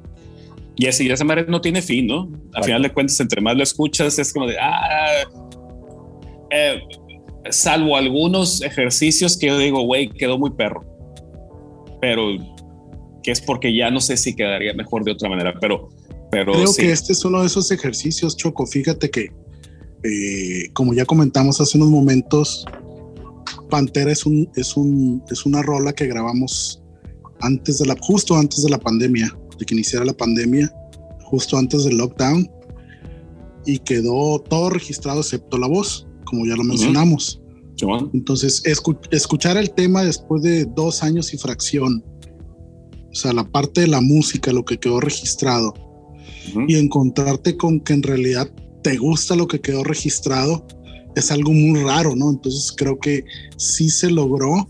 [0.76, 2.28] Y y ese madre no tiene fin, ¿no?
[2.52, 5.24] Al final de cuentas, entre más lo escuchas, es como de, ah,
[6.50, 6.80] eh,
[7.50, 10.84] salvo algunos ejercicios que yo digo, güey, quedó muy perro.
[12.00, 12.28] Pero
[13.22, 15.88] que es porque ya no sé si quedaría mejor de otra manera, pero
[16.30, 18.66] pero Creo que este es uno de esos ejercicios, Choco.
[18.66, 19.32] Fíjate que,
[20.02, 22.66] eh, como ya comentamos hace unos momentos,
[23.70, 26.82] Pantera es, un, es, un, es una rola que grabamos
[27.40, 30.72] antes de la, justo antes de la pandemia, de que iniciara la pandemia,
[31.22, 32.50] justo antes del lockdown,
[33.64, 37.40] y quedó todo registrado excepto la voz, como ya lo mencionamos.
[38.12, 38.62] Entonces,
[39.10, 42.04] escuchar el tema después de dos años y fracción,
[43.10, 45.74] o sea, la parte de la música, lo que quedó registrado,
[46.68, 48.50] y encontrarte con que en realidad
[48.82, 50.64] te gusta lo que quedó registrado
[51.16, 52.30] es algo muy raro, ¿no?
[52.30, 53.24] Entonces creo que
[53.56, 54.68] sí se logró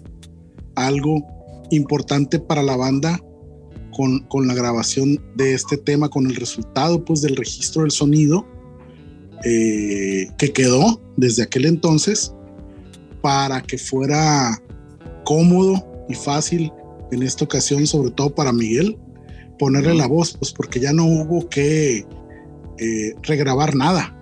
[0.74, 1.22] algo
[1.70, 3.20] importante para la banda
[3.94, 8.46] con, con la grabación de este tema, con el resultado pues del registro del sonido
[9.45, 12.34] eh, que quedó desde aquel entonces
[13.20, 14.61] para que fuera
[15.24, 16.72] cómodo y fácil
[17.12, 18.97] en esta ocasión, sobre todo para Miguel,
[19.59, 22.07] ponerle la voz, pues porque ya no hubo que
[22.78, 24.12] eh, regrabar nada.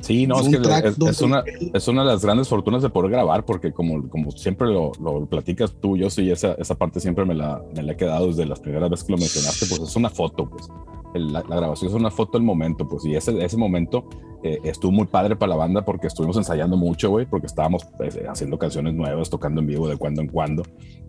[0.00, 3.44] Sí, no, es, que es, una, es, una, de las grandes fortunas de poder grabar,
[3.44, 7.34] porque como, como siempre lo, lo platicas tú, yo sí, esa, esa parte siempre me
[7.34, 10.10] la, me la he quedado desde las primeras veces que lo mencionaste, pues es una
[10.10, 10.66] foto, pues.
[11.14, 14.08] La, grabación es una foto del momento, pues, y ese, ese momento
[14.42, 18.18] eh, estuvo muy padre para la banda porque estuvimos ensayando mucho, güey, porque estábamos pues,
[18.28, 20.62] haciendo canciones nuevas, tocando en vivo de cuando en cuando,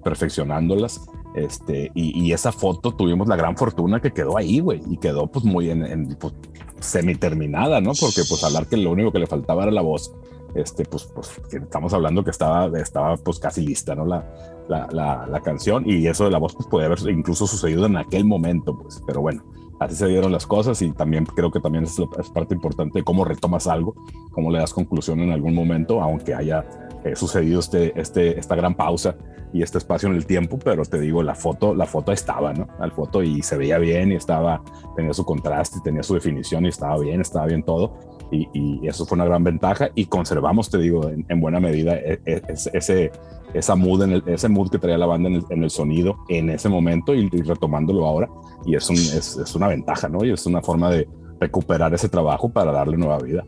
[0.04, 1.01] perfeccionándolas,
[1.36, 5.45] este, y, esa foto tuvimos la gran fortuna que quedó ahí, güey, y quedó pues
[5.45, 6.34] muy en, en pues,
[6.80, 7.93] semi terminada, ¿no?
[7.99, 10.14] Porque pues hablar que lo único que le faltaba era la voz,
[10.54, 14.06] este, pues, pues estamos hablando que estaba, estaba pues casi lista, ¿no?
[14.06, 14.28] La,
[14.70, 17.97] la, la, la canción y eso de la voz pues puede haber incluso sucedido en
[17.97, 19.43] aquel momento, pues, pero bueno,
[19.84, 22.00] así se dieron las cosas y también creo que también es,
[22.34, 23.96] parte importante de cómo retomas algo,
[24.32, 26.66] cómo le das conclusión en algún momento, aunque haya
[27.04, 29.16] eh, sucedido este, este, esta gran pausa
[29.54, 32.68] y este espacio en el tiempo, pero te digo, la foto, la foto estaba, ¿no?
[32.80, 34.64] La foto y se veía bien y estaba,
[34.96, 37.94] tenía su contraste, tenía su definición y estaba bien, estaba bien todo.
[38.34, 42.20] Y, y eso fue una gran ventaja y conservamos, te digo, en, buena medida e,
[42.26, 42.42] e,
[42.74, 43.12] ese,
[43.54, 46.70] esa mood, en el, ese mood que traía la banda en el, sonido en ese
[46.70, 48.30] momento y, retomándolo ahora.
[48.66, 50.26] Y es, un, es, es, una ventaja, ¿no?
[50.26, 51.08] Y es una forma de
[51.40, 53.46] recuperar ese trabajo para darle nueva vida.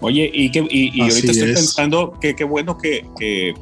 [0.00, 3.54] Oye, y, que, y, ahorita estoy pensando que qué bueno que, que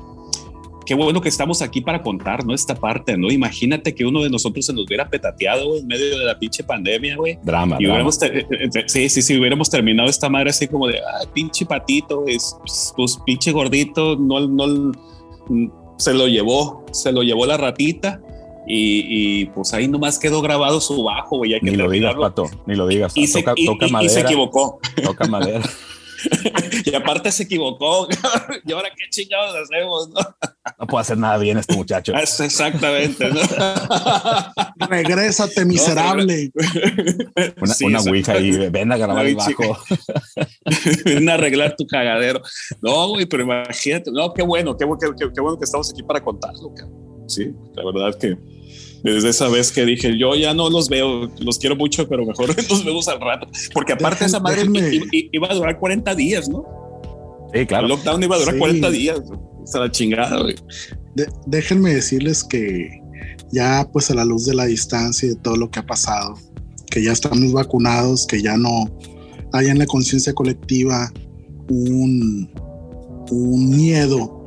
[0.84, 2.54] qué bueno que estamos aquí para contar, ¿no?
[2.54, 3.30] Esta parte, ¿no?
[3.30, 7.16] Imagínate que uno de nosotros se nos hubiera petateado en medio de la pinche pandemia,
[7.16, 7.38] güey.
[7.42, 7.76] Drama.
[7.78, 11.26] Y hubiéramos, eh, eh, sí, sí, sí, hubiéramos terminado esta madre así como de, ay,
[11.32, 12.56] pinche patito, es,
[12.96, 14.92] pues, pinche gordito, no, no,
[15.98, 18.20] se lo llevó, se lo llevó la ratita.
[18.72, 21.58] Y, pues ahí nomás quedó grabado su bajo, güey.
[21.60, 23.16] Ni lo digas, Pato, ni lo digas.
[23.16, 24.78] Y, se, y se equivocó.
[25.02, 25.62] Toca madera.
[26.84, 28.08] y aparte se equivocó.
[28.64, 30.08] ¿Y ahora qué chingados hacemos?
[30.10, 30.20] No,
[30.78, 32.12] no puede hacer nada bien este muchacho.
[32.14, 33.30] exactamente.
[33.30, 33.40] ¿no?
[34.88, 36.52] Regrésate, miserable.
[37.60, 39.78] una, una ouija ahí, ven a grabar el bajo.
[41.04, 42.42] ven a arreglar tu cagadero.
[42.80, 44.10] No, güey, pero imagínate.
[44.12, 46.72] No, qué bueno, qué, qué, qué bueno que estamos aquí para contarlo.
[47.28, 48.36] Sí, la verdad que
[49.02, 52.48] desde esa vez que dije, yo ya no los veo, los quiero mucho, pero mejor
[52.70, 53.48] los vemos al rato.
[53.72, 54.66] Porque aparte esa madre
[55.32, 56.64] iba, a durar 40 días, ¿no?
[57.52, 57.86] Sí, claro.
[57.86, 59.20] El lockdown iba a durar 40 días.
[59.72, 60.54] O la chingada, güey.
[61.46, 63.00] déjenme decirles que
[63.52, 66.34] ya pues a la luz de la distancia y de todo lo que ha pasado,
[66.90, 68.90] que ya estamos vacunados, que ya no
[69.52, 71.12] hay en la conciencia colectiva
[71.68, 72.50] un,
[73.30, 74.40] un miedo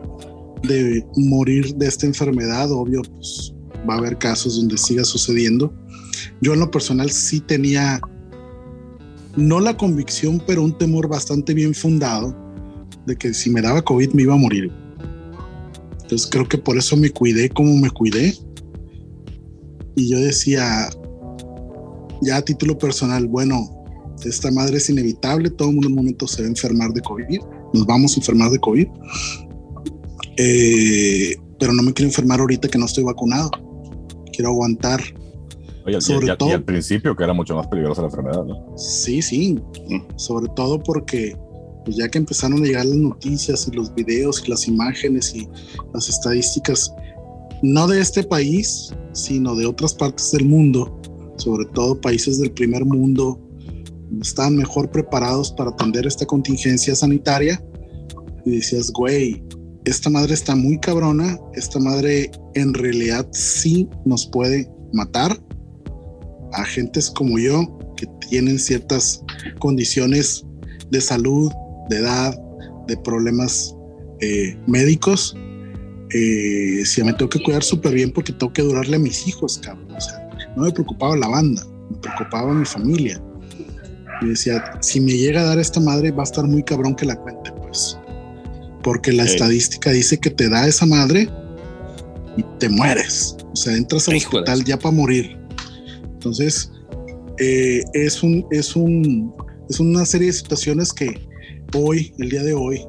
[0.63, 3.52] de morir de esta enfermedad, obvio, pues
[3.89, 5.73] va a haber casos donde siga sucediendo.
[6.41, 8.01] Yo en lo personal sí tenía,
[9.35, 12.35] no la convicción, pero un temor bastante bien fundado
[13.05, 14.71] de que si me daba COVID me iba a morir.
[16.01, 18.35] Entonces creo que por eso me cuidé como me cuidé.
[19.95, 20.89] Y yo decía,
[22.21, 23.83] ya a título personal, bueno,
[24.23, 27.01] esta madre es inevitable, todo el mundo en un momento se va a enfermar de
[27.01, 27.39] COVID,
[27.73, 28.87] nos vamos a enfermar de COVID.
[30.37, 33.51] Eh, pero no me quiero enfermar ahorita que no estoy vacunado
[34.33, 35.01] quiero aguantar.
[35.85, 38.77] Oye, sobre y, todo, y al principio que era mucho más peligrosa la enfermedad, ¿no?
[38.77, 39.59] Sí, sí,
[40.15, 41.37] sobre todo porque
[41.83, 45.47] pues ya que empezaron a llegar las noticias y los videos y las imágenes y
[45.93, 46.93] las estadísticas,
[47.61, 50.99] no de este país, sino de otras partes del mundo,
[51.37, 53.39] sobre todo países del primer mundo,
[54.21, 57.63] están mejor preparados para atender esta contingencia sanitaria.
[58.45, 59.43] Y decías, güey,
[59.85, 65.37] esta madre está muy cabrona, esta madre en realidad sí nos puede matar
[66.53, 69.23] a gentes como yo que tienen ciertas
[69.59, 70.45] condiciones
[70.89, 71.51] de salud,
[71.89, 72.39] de edad,
[72.87, 73.75] de problemas
[74.21, 75.35] eh, médicos.
[76.11, 79.57] Eh, si me tengo que cuidar súper bien porque tengo que durarle a mis hijos,
[79.57, 79.91] cabrón.
[79.91, 83.21] O sea, no me preocupaba la banda, me preocupaba mi familia.
[84.21, 87.05] Y decía, si me llega a dar esta madre, va a estar muy cabrón que
[87.05, 87.97] la cuente, pues
[88.83, 91.29] porque la estadística dice que te da esa madre
[92.37, 93.35] y te mueres.
[93.51, 95.37] O sea, entras al hospital ya para morir.
[96.03, 96.71] Entonces,
[97.39, 99.33] eh, es, un, es, un,
[99.69, 101.19] es una serie de situaciones que
[101.75, 102.85] hoy, el día de hoy,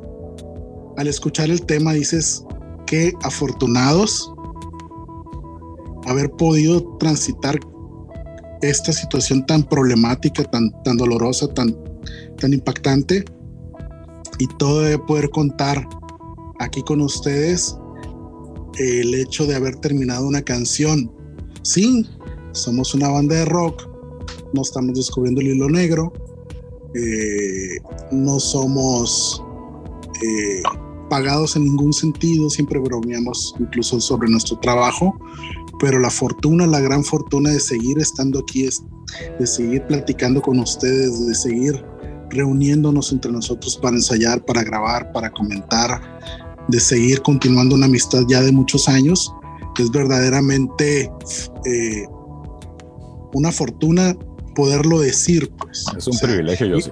[0.97, 2.45] al escuchar el tema dices
[2.87, 4.31] que afortunados
[6.07, 7.59] haber podido transitar
[8.63, 11.77] esta situación tan problemática, tan, tan dolorosa, tan,
[12.39, 13.25] tan impactante
[14.39, 15.89] y todo de poder contar
[16.59, 17.77] aquí con ustedes
[18.79, 21.11] el hecho de haber terminado una canción.
[21.63, 22.07] Sí,
[22.53, 23.89] somos una banda de rock,
[24.53, 26.13] no estamos descubriendo el hilo negro,
[26.95, 27.79] eh,
[28.13, 29.43] no somos
[30.23, 30.63] eh,
[31.09, 35.17] pagados en ningún sentido, siempre bromeamos incluso sobre nuestro trabajo,
[35.81, 38.83] pero la fortuna, la gran fortuna de seguir estando aquí es
[39.39, 41.85] de seguir platicando con ustedes, de seguir
[42.31, 46.01] reuniéndonos entre nosotros para ensayar, para grabar, para comentar,
[46.69, 49.33] de seguir continuando una amistad ya de muchos años,
[49.83, 51.11] es verdaderamente
[51.65, 52.07] eh,
[53.33, 54.17] una fortuna
[54.55, 55.51] poderlo decir.
[55.59, 55.85] Pues.
[55.97, 56.91] Es un privilegio, yo sí.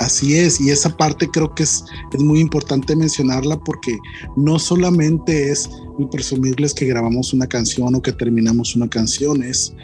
[0.00, 3.98] Así es, y esa parte creo que es, es muy importante mencionarla porque
[4.36, 5.68] no solamente es
[6.12, 9.74] presumirles que grabamos una canción o que terminamos una canción, es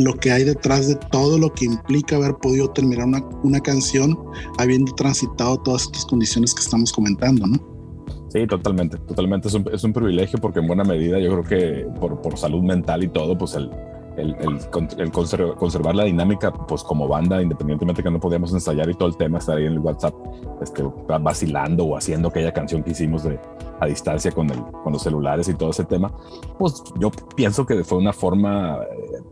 [0.00, 4.18] lo que hay detrás de todo lo que implica haber podido terminar una, una canción
[4.58, 7.58] habiendo transitado todas estas condiciones que estamos comentando, ¿no?
[8.32, 9.48] Sí, totalmente, totalmente.
[9.48, 12.62] Es un, es un privilegio porque en buena medida yo creo que por, por salud
[12.62, 13.70] mental y todo, pues el,
[14.16, 14.36] el,
[14.98, 19.16] el, conservar la dinámica, pues como banda, independientemente que no podíamos ensayar y todo el
[19.16, 20.14] tema, estar ahí en el WhatsApp
[20.62, 20.82] este,
[21.20, 23.38] vacilando o haciendo aquella canción que hicimos de,
[23.80, 26.12] a distancia con, el, con los celulares y todo ese tema,
[26.58, 28.78] pues yo pienso que fue una forma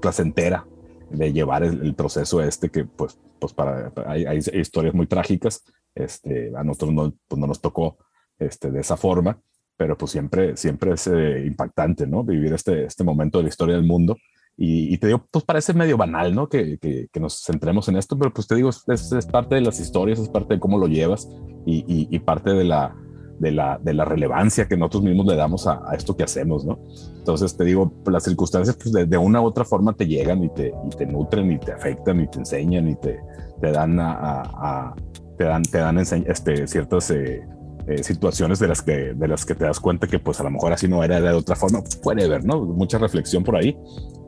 [0.01, 0.67] placentera
[1.11, 6.53] de llevar el, proceso este que pues, pues para, hay, hay, historias muy trágicas, este,
[6.57, 7.97] a nosotros no, pues no nos tocó
[8.39, 9.41] este, de esa forma,
[9.77, 12.25] pero pues siempre, siempre es eh, impactante, ¿no?
[12.25, 14.17] Vivir este, este momento de la historia del mundo
[14.61, 16.49] y, te digo, pues parece medio banal, ¿no?
[16.49, 19.79] Que, que, nos centremos en esto, pero pues te digo, es, es, parte de las
[19.79, 21.29] historias, es parte de cómo lo llevas
[21.65, 22.93] y, y, parte de la,
[23.39, 26.79] de, la, de la relevancia que nosotros mismos le damos a, esto que hacemos, ¿no?
[27.19, 30.73] Entonces te digo, las circunstancias pues de, una u otra forma te llegan y te,
[30.97, 33.21] te nutren y te afectan y te enseñan y te,
[33.61, 34.95] te dan a, a,
[35.37, 37.11] te dan, te dan este, ciertas...
[37.11, 37.43] Eh,
[37.87, 40.51] eh, situaciones de las que de las que te das cuenta que pues a lo
[40.51, 43.79] mejor así no era de otra forma puede ver no mucha reflexión por ahí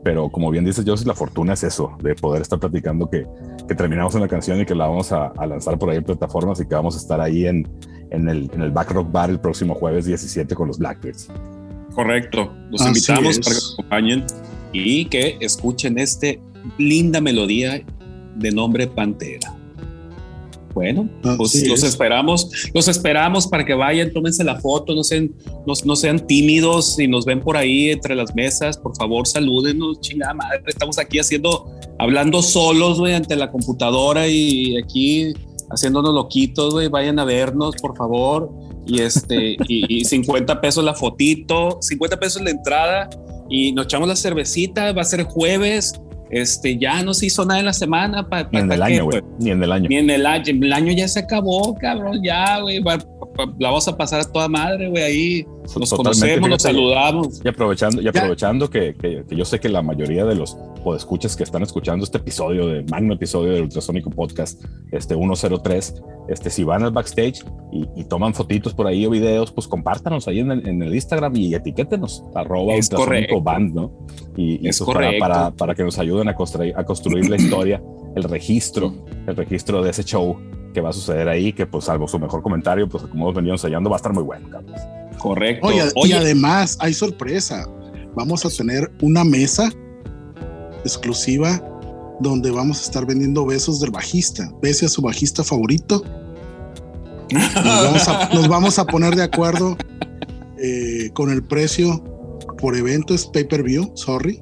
[0.03, 3.27] pero como bien dices yo la fortuna es eso de poder estar platicando que,
[3.67, 6.67] que terminamos una canción y que la vamos a, lanzar por ahí en plataformas y
[6.67, 7.67] que vamos a estar ahí en,
[8.11, 11.27] en el, en el Back Rock Bar el próximo jueves 17 con los Blackbirds.
[11.93, 12.53] Correcto.
[12.69, 14.25] Los invitamos para que nos acompañen
[14.73, 16.41] y que escuchen este
[16.77, 17.83] linda melodía
[18.35, 19.57] de nombre Pantera.
[20.73, 25.29] Bueno, pues los esperamos, los esperamos para que vayan, tómense la foto, no sean,
[25.65, 30.33] no, sean tímidos y nos ven por ahí entre las mesas, por favor, salúdenos, chingada
[30.33, 35.33] madre, estamos aquí haciendo, hablando solos, güey, ante la computadora y aquí
[35.71, 38.51] haciéndonos loquitos, güey, vayan a vernos, por favor,
[38.85, 43.09] y este, y, 50 pesos la fotito, 50 pesos la entrada,
[43.49, 45.93] y nos echamos la cervecita, va a ser jueves,
[46.31, 48.27] este, ya no se hizo nada en la semana.
[48.27, 49.21] Pa, ni en el año, güey.
[49.37, 49.89] Ni en el año.
[49.89, 50.43] Ni en el año.
[50.47, 52.21] El año ya se acabó, cabrón.
[52.23, 52.81] Ya, güey.
[53.37, 55.03] La vamos a pasar a toda madre, güey.
[55.03, 55.47] Ahí
[55.79, 57.41] nos conocemos, nos saludamos.
[57.43, 60.57] Y aprovechando, y aprovechando que, que, yo sé que la mayoría de los
[60.95, 66.49] escuchas que están escuchando este episodio, de magno episodio del Ultrasonico Podcast, este 103, este,
[66.49, 70.51] si van al backstage y, toman fotitos por ahí o videos, pues compártanos ahí en
[70.51, 74.07] el, en el Instagram y etiquétenos, arroba es Ultrasonico Band, ¿no?
[74.35, 77.81] Y, es pues para, para, para, que nos ayuden a construir, a construir la historia,
[78.15, 78.93] el registro,
[79.27, 80.37] el registro de ese show
[80.71, 83.55] que va a suceder ahí, que pues salvo su mejor comentario, pues como hemos venido
[83.55, 84.79] ensayando, va a estar muy bueno, Carlos.
[85.19, 85.69] Correcto.
[85.71, 87.67] y además hay sorpresa.
[88.15, 89.69] Vamos a tener una mesa
[90.83, 91.61] exclusiva
[92.19, 94.51] donde vamos a estar vendiendo besos del bajista.
[94.61, 96.03] Bese a su bajista favorito.
[97.31, 99.77] Nos vamos a, poner de acuerdo
[100.57, 102.03] eh, con el precio
[102.57, 103.13] por evento.
[103.13, 104.41] Es pay per view, sorry.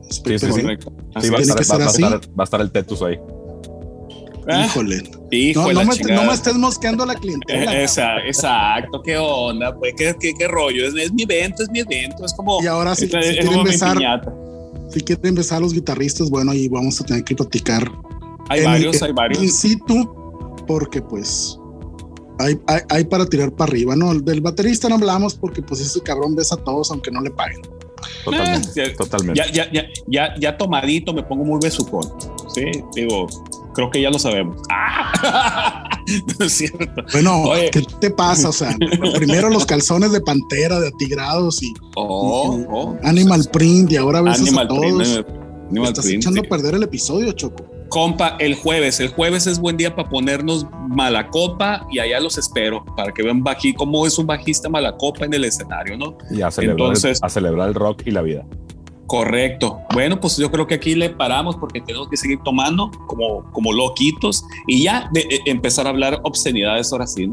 [1.16, 3.18] va, a estar, el tetus ahí.
[4.48, 5.04] Ah, híjole.
[5.56, 7.84] no, me, estés mosqueando a la clientela.
[8.26, 10.88] exacto, qué onda, pues, qué, qué, rollo.
[10.88, 12.26] Es, mi evento, es mi evento.
[12.26, 12.62] Es como.
[12.64, 13.98] Y ahora sí, si, quieren besar,
[14.90, 17.92] si quieren empezar los guitarristas, bueno, ahí vamos a tener que platicar.
[18.50, 19.42] Hay varios, hay varios.
[19.44, 21.58] In situ, porque pues
[22.40, 22.58] hay,
[22.90, 24.14] hay, para tirar para arriba, ¿no?
[24.14, 27.62] Del baterista no hablamos porque pues ese cabrón besa a todos aunque no le paguen.
[28.24, 29.42] Totalmente, eh, totalmente.
[29.42, 32.04] Ya, ya, ya, ya, ya tomadito me pongo muy besucón.
[32.54, 32.64] Sí,
[32.96, 33.28] digo,
[33.80, 34.62] creo que ya lo sabemos.
[34.70, 35.90] ¡Ah!
[36.40, 37.04] no es cierto.
[37.14, 38.50] Bueno, ¿qué te pasa?
[38.50, 38.76] O sea,
[39.16, 42.98] primero los calzones de pantera, de atigrados y, oh, oh.
[43.04, 45.26] Animal Print y ahora ves a todos.
[45.88, 47.66] estás echando a perder el episodio, Choco.
[47.90, 52.38] Compa, el jueves, el jueves es buen día para ponernos mala copa y allá los
[52.38, 56.16] espero para que vean bají cómo es un bajista mala copa en el escenario, ¿no?
[56.30, 58.46] Y a celebrar, Entonces, a celebrar el rock y la vida.
[59.10, 59.82] Correcto.
[59.92, 63.74] Bueno, pues yo creo que aquí le paramos porque tenemos que seguir tomando como, como
[63.74, 67.28] loquitos y ya de, empezar a hablar obscenidades ahora sí,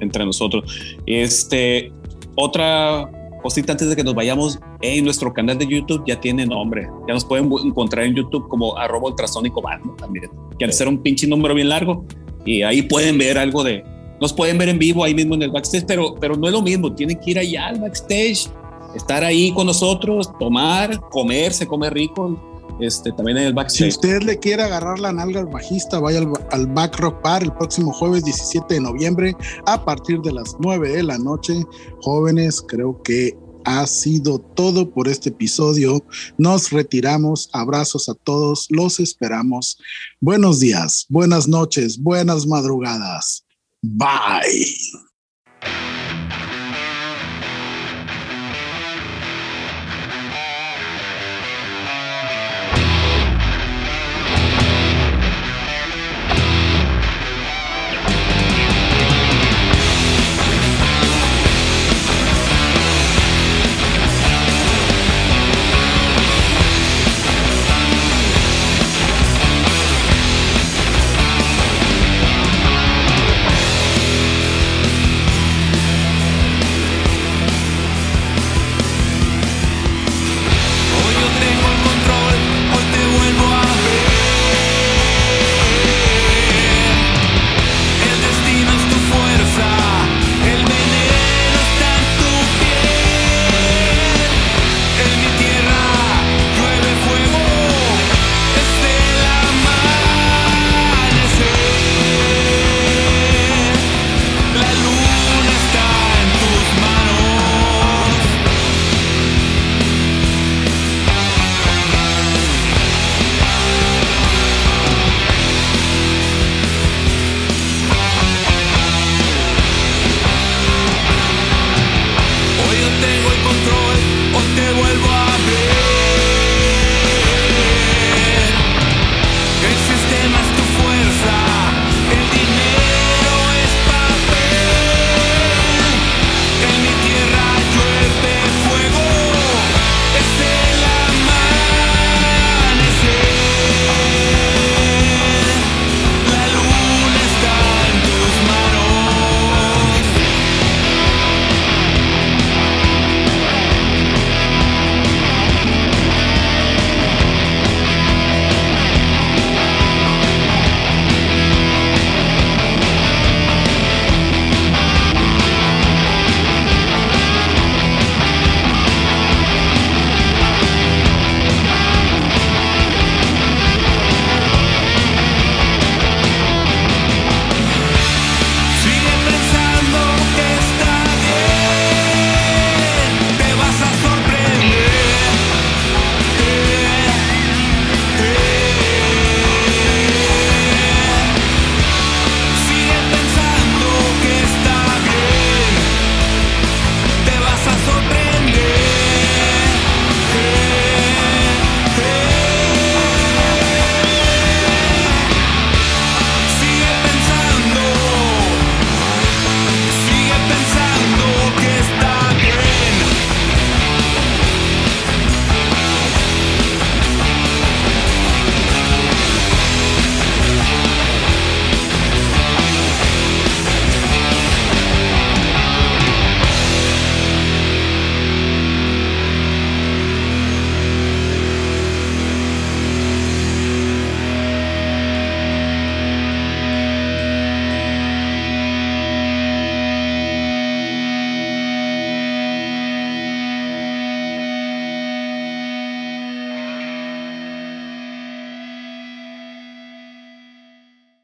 [0.00, 0.70] entre nosotros.
[1.06, 1.90] Este,
[2.34, 3.10] otra
[3.42, 6.86] cosita antes de que nos vayamos, en nuestro canal de YouTube ya tiene nombre.
[7.08, 10.30] Ya nos pueden encontrar en YouTube como arroba ultrasónico band también.
[10.58, 12.04] Que al ser un pinche número bien largo
[12.44, 13.82] y ahí pueden ver algo de...
[14.20, 16.60] Nos pueden ver en vivo ahí mismo en el backstage, pero, pero no es lo
[16.60, 16.94] mismo.
[16.94, 18.50] Tienen que ir allá al backstage
[18.94, 22.38] estar ahí con nosotros, tomar, comer, se come rico,
[22.80, 23.92] este, también en el backstage.
[23.92, 27.42] Si usted le quiere agarrar la nalga al bajista, vaya al, al Back Rock Bar
[27.42, 29.36] el próximo jueves 17 de noviembre
[29.66, 31.62] a partir de las 9 de la noche.
[32.00, 36.04] Jóvenes, creo que ha sido todo por este episodio.
[36.38, 37.48] Nos retiramos.
[37.52, 38.66] Abrazos a todos.
[38.70, 39.78] Los esperamos.
[40.20, 43.44] Buenos días, buenas noches, buenas madrugadas.
[43.82, 45.11] Bye.